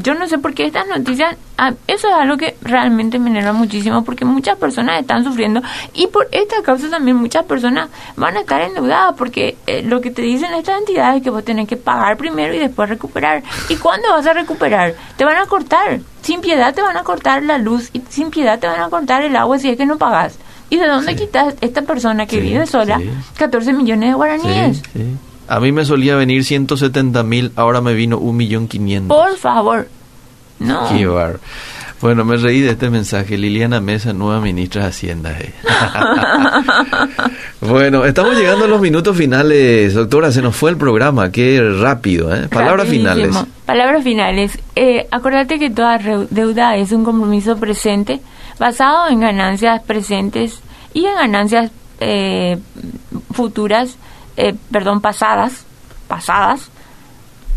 Yo 0.00 0.14
no 0.14 0.28
sé 0.28 0.38
por 0.38 0.54
qué 0.54 0.64
estas 0.64 0.86
noticias, 0.86 1.36
ah, 1.56 1.72
eso 1.88 2.06
es 2.06 2.14
algo 2.14 2.36
que 2.36 2.56
realmente 2.62 3.18
me 3.18 3.30
enerva 3.30 3.52
muchísimo 3.52 4.04
porque 4.04 4.24
muchas 4.24 4.56
personas 4.56 5.00
están 5.00 5.24
sufriendo 5.24 5.60
y 5.92 6.06
por 6.06 6.28
esta 6.30 6.62
causa 6.62 6.88
también 6.88 7.16
muchas 7.16 7.44
personas 7.46 7.88
van 8.14 8.36
a 8.36 8.40
estar 8.40 8.60
endeudadas 8.60 9.16
porque 9.18 9.56
eh, 9.66 9.82
lo 9.82 10.00
que 10.00 10.12
te 10.12 10.22
dicen 10.22 10.54
estas 10.54 10.78
entidades 10.78 11.16
es 11.16 11.22
que 11.24 11.30
vos 11.30 11.44
tenés 11.44 11.66
que 11.66 11.76
pagar 11.76 12.16
primero 12.16 12.54
y 12.54 12.60
después 12.60 12.88
recuperar. 12.88 13.42
¿Y 13.68 13.74
cuándo 13.74 14.08
vas 14.10 14.24
a 14.24 14.34
recuperar? 14.34 14.94
Te 15.16 15.24
van 15.24 15.36
a 15.36 15.46
cortar. 15.46 15.98
Sin 16.22 16.40
piedad 16.42 16.72
te 16.72 16.82
van 16.82 16.96
a 16.96 17.02
cortar 17.02 17.42
la 17.42 17.58
luz 17.58 17.90
y 17.92 18.00
sin 18.08 18.30
piedad 18.30 18.60
te 18.60 18.68
van 18.68 18.80
a 18.80 18.90
cortar 18.90 19.22
el 19.22 19.34
agua 19.34 19.58
si 19.58 19.68
es 19.68 19.76
que 19.76 19.84
no 19.84 19.98
pagas. 19.98 20.38
¿Y 20.70 20.76
de 20.76 20.86
dónde 20.86 21.16
quitas 21.16 21.56
esta 21.60 21.82
persona 21.82 22.26
que 22.26 22.40
vive 22.40 22.66
sola 22.66 23.00
14 23.36 23.72
millones 23.72 24.10
de 24.10 24.14
guaraníes? 24.14 24.82
A 25.48 25.60
mí 25.60 25.72
me 25.72 25.84
solía 25.84 26.16
venir 26.16 26.44
170 26.44 27.22
mil, 27.22 27.52
ahora 27.56 27.80
me 27.80 27.94
vino 27.94 28.18
un 28.18 28.36
millón 28.36 28.68
quinientos. 28.68 29.16
Por 29.16 29.36
favor, 29.38 29.88
no. 30.58 30.88
Qué 30.88 31.06
bar. 31.06 31.40
Bueno, 32.00 32.24
me 32.24 32.36
reí 32.36 32.60
de 32.60 32.70
este 32.70 32.90
mensaje. 32.90 33.36
Liliana 33.36 33.80
Mesa, 33.80 34.12
nueva 34.12 34.40
ministra 34.40 34.82
de 34.82 34.88
Hacienda. 34.88 35.34
bueno, 37.60 38.04
estamos 38.04 38.36
llegando 38.36 38.66
a 38.66 38.68
los 38.68 38.80
minutos 38.80 39.16
finales. 39.16 39.94
Doctora, 39.94 40.30
se 40.30 40.40
nos 40.40 40.54
fue 40.54 40.70
el 40.70 40.76
programa. 40.76 41.32
Qué 41.32 41.60
rápido. 41.80 42.32
¿eh? 42.32 42.46
Palabras 42.48 42.86
finales. 42.86 43.36
Palabras 43.66 44.04
finales. 44.04 44.56
Eh, 44.76 45.08
acordate 45.10 45.58
que 45.58 45.70
toda 45.70 45.98
deuda 46.30 46.76
es 46.76 46.92
un 46.92 47.04
compromiso 47.04 47.56
presente 47.56 48.20
basado 48.60 49.08
en 49.08 49.18
ganancias 49.18 49.82
presentes 49.82 50.60
y 50.94 51.04
en 51.04 51.16
ganancias 51.16 51.72
eh, 51.98 52.58
futuras 53.32 53.96
eh, 54.38 54.54
perdón, 54.70 55.00
pasadas, 55.00 55.64
pasadas, 56.06 56.70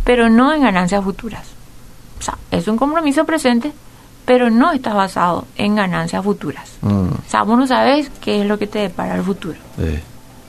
pero 0.04 0.30
no 0.30 0.52
en 0.52 0.64
ganancias 0.64 1.04
futuras. 1.04 1.48
O 2.20 2.24
sea, 2.24 2.38
es 2.50 2.68
un 2.68 2.76
compromiso 2.76 3.24
presente, 3.24 3.72
pero 4.26 4.50
no 4.50 4.72
está 4.72 4.92
basado 4.96 5.46
en 5.58 5.76
ganancias 5.76 6.24
futuras. 6.24 6.72
Mm. 6.82 7.10
O 7.10 7.30
sea, 7.30 7.44
vos 7.44 7.58
no 7.58 7.68
sabes 7.68 8.10
qué 8.20 8.42
es 8.42 8.48
lo 8.48 8.58
que 8.58 8.66
te 8.66 8.80
depara 8.80 9.16
el 9.16 9.24
futuro. 9.24 9.60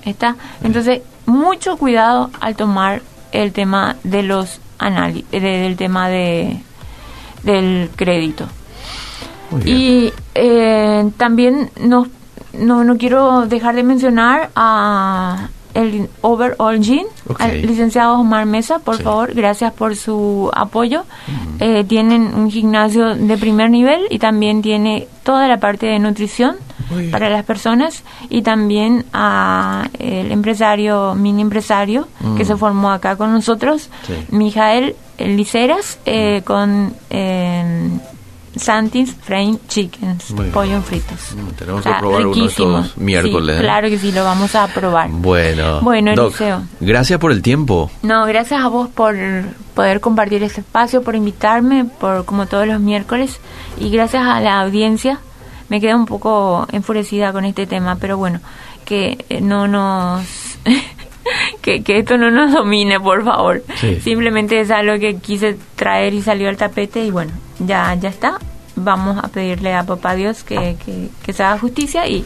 ¿Está? 0.06 0.36
Entonces, 0.62 1.02
mucho 1.26 1.76
cuidado 1.76 2.30
al 2.40 2.56
tomar 2.56 3.02
el 3.30 3.52
tema 3.52 3.96
de 4.02 4.22
los 4.22 4.58
análisis, 4.78 5.30
del 5.30 5.76
tema 5.76 6.08
de 6.08 6.62
del 7.42 7.90
crédito. 7.94 8.46
Y 9.66 10.10
eh, 10.34 11.10
también 11.18 11.70
no, 11.78 12.06
no 12.54 12.96
quiero 12.96 13.44
dejar 13.46 13.74
de 13.74 13.82
mencionar 13.82 14.50
a 14.56 15.48
el 15.74 16.08
Overall 16.20 16.80
Gym, 16.80 17.06
al 17.38 17.62
licenciado 17.62 18.18
Omar 18.18 18.46
Mesa, 18.46 18.78
por 18.78 19.00
favor, 19.02 19.34
gracias 19.34 19.72
por 19.72 19.96
su 19.96 20.50
apoyo. 20.54 21.04
Eh, 21.60 21.84
tienen 21.84 22.34
un 22.34 22.50
gimnasio 22.50 23.14
de 23.14 23.38
primer 23.38 23.70
nivel 23.70 24.02
y 24.10 24.18
también 24.18 24.62
tiene 24.62 25.08
toda 25.22 25.48
la 25.48 25.58
parte 25.58 25.86
de 25.86 25.98
nutrición 25.98 26.56
para 27.10 27.30
las 27.30 27.44
personas 27.44 28.02
y 28.28 28.42
también 28.42 29.06
a 29.12 29.88
el 29.98 30.30
empresario, 30.30 31.14
mini 31.14 31.42
empresario 31.42 32.08
que 32.36 32.44
se 32.44 32.56
formó 32.56 32.90
acá 32.90 33.16
con 33.16 33.32
nosotros, 33.32 33.88
Mijael 34.30 34.94
Liceras, 35.18 35.98
eh, 36.04 36.42
con 36.44 36.94
eh, 37.10 37.88
Santis 38.56 39.14
Frame 39.14 39.58
Chickens, 39.68 40.34
pollo 40.52 40.80
fritos. 40.82 41.34
Mm, 41.34 41.48
tenemos 41.56 41.82
que 41.82 41.92
probar 41.98 42.26
uno 42.26 42.46
estos 42.46 42.96
miércoles. 42.96 43.56
¿eh? 43.56 43.60
Claro 43.60 43.88
que 43.88 43.98
sí, 43.98 44.12
lo 44.12 44.24
vamos 44.24 44.54
a 44.54 44.66
probar. 44.68 45.08
Bueno, 45.10 45.80
bueno 45.80 46.12
Eliseo. 46.12 46.62
Gracias 46.80 47.18
por 47.18 47.32
el 47.32 47.42
tiempo. 47.42 47.90
No, 48.02 48.26
gracias 48.26 48.60
a 48.60 48.68
vos 48.68 48.88
por 48.88 49.16
poder 49.74 50.00
compartir 50.00 50.42
este 50.42 50.60
espacio, 50.60 51.02
por 51.02 51.14
invitarme, 51.14 51.84
por 51.84 52.24
como 52.24 52.46
todos 52.46 52.66
los 52.66 52.80
miércoles, 52.80 53.40
y 53.78 53.90
gracias 53.90 54.26
a 54.26 54.40
la 54.40 54.60
audiencia. 54.60 55.18
Me 55.68 55.80
quedé 55.80 55.94
un 55.94 56.06
poco 56.06 56.66
enfurecida 56.70 57.32
con 57.32 57.46
este 57.46 57.66
tema, 57.66 57.96
pero 57.96 58.18
bueno, 58.18 58.40
que 58.84 59.24
eh, 59.30 59.40
no 59.40 59.66
nos 59.66 60.26
que, 61.62 61.82
que 61.82 61.98
esto 61.98 62.16
no 62.16 62.30
nos 62.30 62.52
domine, 62.52 63.00
por 63.00 63.24
favor. 63.24 63.62
Simplemente 64.02 64.60
es 64.60 64.70
algo 64.70 64.98
que 64.98 65.16
quise 65.16 65.56
traer 65.76 66.14
y 66.14 66.22
salió 66.22 66.48
al 66.48 66.56
tapete 66.56 67.04
y 67.04 67.10
bueno, 67.10 67.32
ya, 67.58 67.94
ya 67.94 68.08
está. 68.08 68.38
Vamos 68.74 69.22
a 69.22 69.28
pedirle 69.28 69.74
a 69.74 69.84
papá 69.84 70.14
Dios 70.14 70.44
que, 70.44 70.76
que, 70.84 71.08
que 71.22 71.32
se 71.32 71.42
haga 71.42 71.58
justicia 71.58 72.06
y 72.06 72.24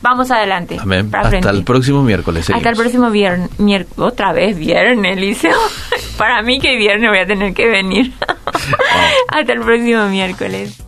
vamos 0.00 0.30
adelante. 0.30 0.76
Amén. 0.80 1.10
Hasta 1.12 1.50
el 1.50 1.64
próximo 1.64 2.02
miércoles. 2.02 2.48
Hasta 2.50 2.70
el 2.70 2.76
próximo 2.76 3.10
viernes. 3.10 3.50
Otra 3.96 4.32
vez 4.32 4.56
viernes, 4.56 5.18
Liceo. 5.18 5.58
Para 6.16 6.42
mí 6.42 6.60
que 6.60 6.76
viernes 6.76 7.10
voy 7.10 7.18
a 7.18 7.26
tener 7.26 7.52
que 7.52 7.66
venir. 7.68 8.12
Hasta 9.28 9.52
el 9.52 9.60
próximo 9.60 10.06
miércoles. 10.06 10.87